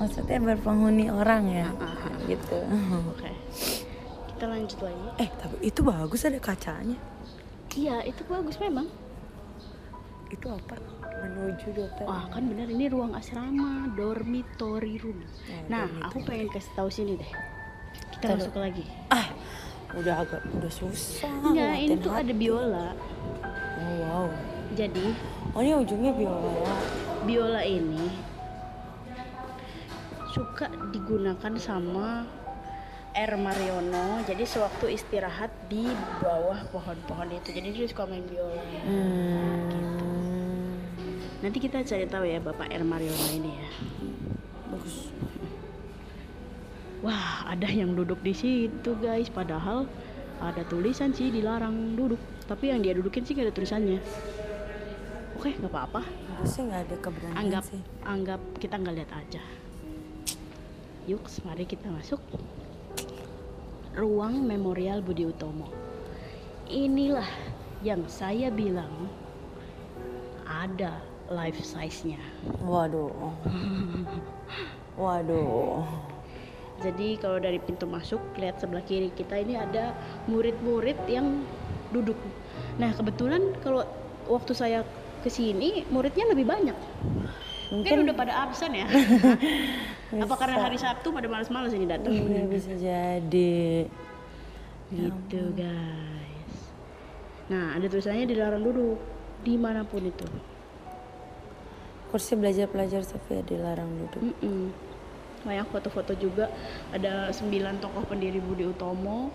Maksudnya 0.00 0.40
berpenghuni 0.40 1.12
orang 1.12 1.44
ya. 1.52 1.68
Gitu. 2.24 2.58
Oke. 3.12 3.30
Kita 4.32 4.44
lanjut 4.48 4.80
lagi. 4.80 5.04
Eh, 5.20 5.28
tapi 5.36 5.56
itu 5.60 5.80
bagus 5.84 6.24
ada 6.24 6.40
kacanya. 6.40 6.96
Iya, 7.76 8.02
itu 8.08 8.24
bagus 8.24 8.56
memang. 8.56 8.88
Itu 10.32 10.48
apa? 10.48 10.80
Menuju 11.20 11.68
dokter. 11.76 12.08
Wah, 12.08 12.24
kan 12.32 12.48
benar 12.48 12.64
ini 12.72 12.88
ruang 12.88 13.12
asrama, 13.12 13.92
dormitory 13.92 14.96
room. 15.04 15.20
Nah, 15.68 15.84
aku 16.00 16.24
pengen 16.24 16.48
kasih 16.48 16.72
tahu 16.72 16.88
sini 16.88 17.20
deh. 17.20 17.30
Kita 18.16 18.40
masuk 18.40 18.56
lagi. 18.56 18.88
Ah, 19.12 19.28
udah 19.92 20.24
agak 20.24 20.40
udah 20.56 20.72
susah. 20.72 21.28
Enggak, 21.44 21.76
ini 21.76 21.94
tuh 22.00 22.12
hati. 22.14 22.24
ada 22.24 22.32
biola. 22.32 22.88
Oh, 23.76 23.92
wow. 24.00 24.26
Jadi, 24.72 25.12
Oh, 25.50 25.60
ini 25.60 25.74
ujungnya 25.76 26.14
biola. 26.14 26.74
biola 27.26 27.62
ini 27.66 28.29
suka 30.30 30.70
digunakan 30.94 31.52
sama 31.58 32.24
R 33.10 33.32
Mariono. 33.34 34.22
Jadi 34.22 34.46
sewaktu 34.46 34.94
istirahat 34.94 35.50
di 35.66 35.90
bawah 36.22 36.62
pohon-pohon 36.70 37.34
itu. 37.34 37.50
Jadi 37.50 37.68
dia 37.74 37.86
suka 37.90 38.06
main 38.06 38.22
biola. 38.22 38.62
Hmm. 38.86 40.78
Nanti 41.42 41.58
kita 41.58 41.82
cari 41.82 42.06
tahu 42.06 42.24
ya 42.28 42.38
Bapak 42.38 42.70
R 42.70 42.84
Mariono 42.86 43.26
ini 43.34 43.50
ya. 43.50 43.70
Bagus. 44.70 45.10
Wah, 47.00 47.48
ada 47.48 47.66
yang 47.66 47.96
duduk 47.96 48.22
di 48.22 48.36
situ 48.36 48.90
guys. 49.02 49.26
Padahal 49.32 49.90
ada 50.38 50.62
tulisan 50.68 51.10
sih 51.10 51.34
dilarang 51.34 51.98
duduk. 51.98 52.20
Tapi 52.46 52.70
yang 52.70 52.84
dia 52.84 52.94
dudukin 52.94 53.26
sih 53.26 53.34
gak 53.34 53.50
ada 53.50 53.54
tulisannya. 53.54 53.98
Oke, 55.40 55.56
nggak 55.56 55.72
apa-apa. 55.72 56.04
Sih 56.44 56.60
nggak 56.60 56.80
ada 56.84 56.96
keberanian 57.00 57.40
Anggap, 57.40 57.64
sih. 57.64 57.80
anggap 58.04 58.40
kita 58.60 58.76
nggak 58.76 58.94
lihat 59.00 59.12
aja. 59.16 59.40
Yuk, 61.08 61.24
mari 61.48 61.64
kita 61.64 61.88
masuk. 61.88 62.20
Ruang 63.96 64.44
Memorial 64.44 65.00
Budi 65.00 65.24
Utomo. 65.24 65.64
Inilah 66.68 67.26
yang 67.80 68.04
saya 68.04 68.52
bilang 68.52 69.08
ada 70.44 71.00
life 71.32 71.56
size-nya. 71.64 72.20
Waduh. 72.60 73.32
Waduh. 75.00 75.88
Jadi 76.84 77.16
kalau 77.16 77.40
dari 77.40 77.56
pintu 77.60 77.88
masuk 77.88 78.20
lihat 78.36 78.60
sebelah 78.60 78.84
kiri 78.84 79.08
kita 79.16 79.40
ini 79.40 79.56
ada 79.56 79.96
murid-murid 80.28 81.00
yang 81.08 81.44
duduk. 81.96 82.16
Nah 82.76 82.92
kebetulan 82.92 83.56
kalau 83.64 83.88
waktu 84.28 84.52
saya 84.52 84.84
ke 85.24 85.32
sini 85.32 85.88
muridnya 85.88 86.28
lebih 86.28 86.44
banyak. 86.44 86.76
Mungkin 87.70 87.86
Mungkin 87.86 88.06
udah 88.10 88.16
pada 88.18 88.32
absen 88.50 88.74
ya. 88.74 88.86
Apa 90.26 90.34
karena 90.34 90.58
hari 90.58 90.74
Sabtu 90.74 91.14
pada 91.14 91.30
malas-malas 91.30 91.70
ini 91.70 91.86
datang? 91.86 92.10
iya 92.10 92.42
bisa 92.50 92.74
jadi. 92.74 93.86
Gitu 94.90 95.40
guys. 95.54 96.54
Nah 97.46 97.78
ada 97.78 97.86
tulisannya 97.86 98.26
dilarang 98.26 98.66
duduk 98.66 98.98
di 99.46 99.54
mana 99.54 99.86
pun 99.86 100.02
itu. 100.02 100.26
Kursi 102.10 102.34
belajar 102.34 102.66
pelajar 102.66 103.06
Sofia 103.06 103.46
dilarang 103.46 103.86
duduk. 103.86 104.34
Mm-mm. 104.34 104.74
Banyak 105.46 105.70
foto-foto 105.70 106.18
juga 106.18 106.50
ada 106.90 107.30
sembilan 107.30 107.78
tokoh 107.78 108.02
pendiri 108.10 108.42
Budi 108.42 108.66
Utomo. 108.66 109.30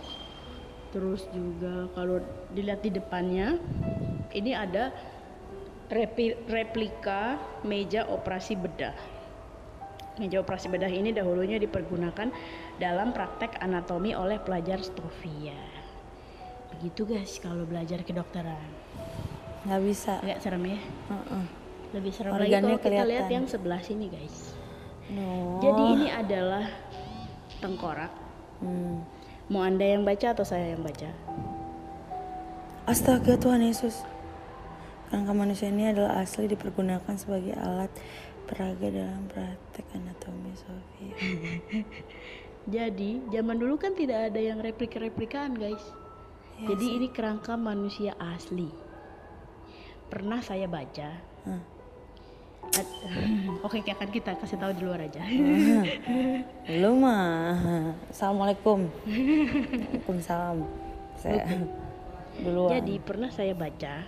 Terus 0.92 1.24
juga 1.32 1.88
kalau 1.96 2.20
dilihat 2.52 2.84
di 2.84 2.92
depannya 2.92 3.56
ini 4.36 4.52
ada 4.52 4.92
replika 6.50 7.38
meja 7.62 8.10
operasi 8.10 8.58
bedah. 8.58 8.96
Meja 10.16 10.40
operasi 10.40 10.72
bedah 10.72 10.88
ini 10.88 11.12
dahulunya 11.12 11.60
dipergunakan 11.60 12.32
dalam 12.80 13.12
praktek 13.12 13.60
anatomi 13.60 14.16
oleh 14.16 14.40
pelajar 14.40 14.80
Stovia. 14.80 15.60
Begitu 16.76 17.04
guys 17.08 17.38
kalau 17.44 17.68
belajar 17.68 18.02
kedokteran. 18.02 18.70
Nggak 19.68 19.82
bisa. 19.84 20.14
Agak 20.24 20.40
serem 20.40 20.64
ya. 20.72 20.80
Heeh. 21.12 21.46
Lebih 21.96 22.12
serem 22.12 22.32
Organnya 22.36 22.52
lagi 22.52 22.64
kalau 22.66 22.80
kita 22.80 22.90
lihat 22.90 23.06
kelihatan. 23.06 23.36
yang 23.36 23.46
sebelah 23.46 23.82
sini 23.84 24.06
guys. 24.08 24.38
No. 25.12 25.62
Jadi 25.62 25.84
ini 26.00 26.08
adalah 26.10 26.66
tengkorak. 27.62 28.12
Hmm. 28.64 29.04
Mau 29.52 29.62
anda 29.62 29.86
yang 29.86 30.02
baca 30.02 30.34
atau 30.34 30.42
saya 30.42 30.74
yang 30.74 30.82
baca? 30.82 31.12
Astaga 32.90 33.38
Tuhan 33.38 33.62
Yesus. 33.62 34.15
Kerangka 35.10 35.34
manusia 35.38 35.70
ini 35.70 35.90
adalah 35.90 36.22
asli 36.22 36.50
dipergunakan 36.50 37.14
sebagai 37.14 37.54
alat 37.54 37.94
peraga 38.46 38.88
dalam 38.90 39.26
praktek 39.30 39.86
anatomi 39.94 40.54
Sofia. 40.58 41.14
Jadi 42.76 43.22
zaman 43.30 43.62
dulu 43.62 43.78
kan 43.78 43.94
tidak 43.94 44.34
ada 44.34 44.42
yang 44.42 44.58
replika-replikaan 44.58 45.54
guys. 45.54 45.82
Iya 46.58 46.74
Jadi 46.74 46.86
ini 46.98 47.08
kerangka 47.14 47.54
manusia 47.54 48.18
asli. 48.18 48.70
Pernah 50.10 50.42
saya 50.42 50.66
baca. 50.66 51.10
Oke, 53.66 53.86
akan 53.86 54.10
kita 54.10 54.34
kasih 54.42 54.58
tahu 54.58 54.74
di 54.74 54.82
luar 54.82 55.06
aja. 55.06 55.22
Lu 56.82 56.98
mah. 56.98 57.94
Assalamualaikum. 58.10 58.90
Waalaikumsalam. 59.06 60.66
Saya 61.22 61.46
duluan. 62.42 62.72
Jadi 62.74 62.94
pernah 63.00 63.30
saya 63.30 63.54
baca 63.54 64.04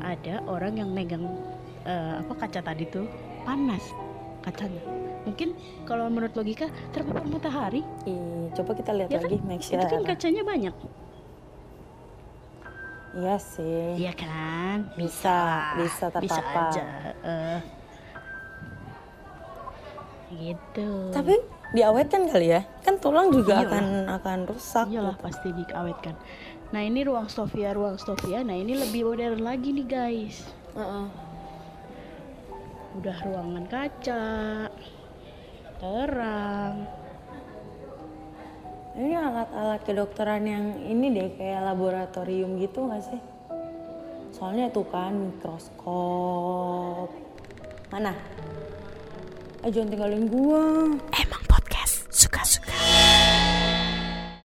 ada 0.00 0.34
orang 0.44 0.76
yang 0.76 0.90
megang 0.90 1.24
eh, 1.84 2.14
apa 2.20 2.32
kaca 2.36 2.60
tadi 2.60 2.84
tuh 2.88 3.04
panas 3.44 3.84
kacanya. 4.40 4.80
Mungkin 5.24 5.56
kalau 5.84 6.08
menurut 6.08 6.36
logika 6.36 6.68
terpapar 6.92 7.24
matahari, 7.24 7.80
Ih, 8.04 8.52
coba 8.52 8.76
kita 8.76 8.92
lihat 8.92 9.08
ya 9.08 9.16
kan? 9.16 9.24
lagi 9.24 9.38
make 9.40 9.64
sure. 9.64 9.80
Itu 9.80 9.88
kan 9.88 10.02
kacanya 10.04 10.42
banyak. 10.44 10.74
Iya 13.14 13.36
sih. 13.38 13.94
Iya 13.94 14.12
kan? 14.12 14.90
Bisa, 14.98 15.36
bisa 15.78 16.10
Bisa 16.18 16.34
terpapar. 16.42 16.68
aja. 16.68 16.84
eh. 17.24 17.60
gitu. 20.34 21.14
Tapi 21.14 21.34
diawetkan 21.72 22.26
kali 22.26 22.50
ya? 22.50 22.66
Kan 22.82 22.98
tulang 22.98 23.30
juga 23.30 23.62
Iyalah. 23.62 23.70
akan 23.70 23.84
akan 24.18 24.38
rusak. 24.50 24.86
iyalah 24.90 25.14
gitu. 25.14 25.24
pasti 25.24 25.48
diawetkan. 25.54 26.14
Nah 26.74 26.82
ini 26.82 27.06
ruang 27.06 27.30
Sofia, 27.30 27.70
ruang 27.70 28.02
Sofia. 28.02 28.42
Nah 28.42 28.58
ini 28.58 28.74
lebih 28.74 29.06
modern 29.06 29.46
lagi 29.46 29.70
nih 29.70 29.86
guys. 29.86 30.42
Heeh. 30.74 31.06
Udah 32.98 33.14
ruangan 33.22 33.64
kaca, 33.70 34.26
terang. 35.78 36.82
Ini 38.98 39.14
alat-alat 39.14 39.86
kedokteran 39.86 40.42
yang 40.50 40.74
ini 40.82 41.14
deh 41.14 41.30
kayak 41.38 41.62
laboratorium 41.62 42.58
gitu 42.58 42.90
gak 42.90 43.06
sih? 43.06 43.22
Soalnya 44.34 44.66
tuh 44.74 44.86
kan 44.90 45.14
mikroskop. 45.14 47.06
Mana? 47.94 48.18
Eh 49.62 49.70
jangan 49.70 49.94
tinggalin 49.94 50.26
gua. 50.26 50.90
Emang 51.14 51.42
podcast 51.46 52.10
suka-suka. 52.10 53.13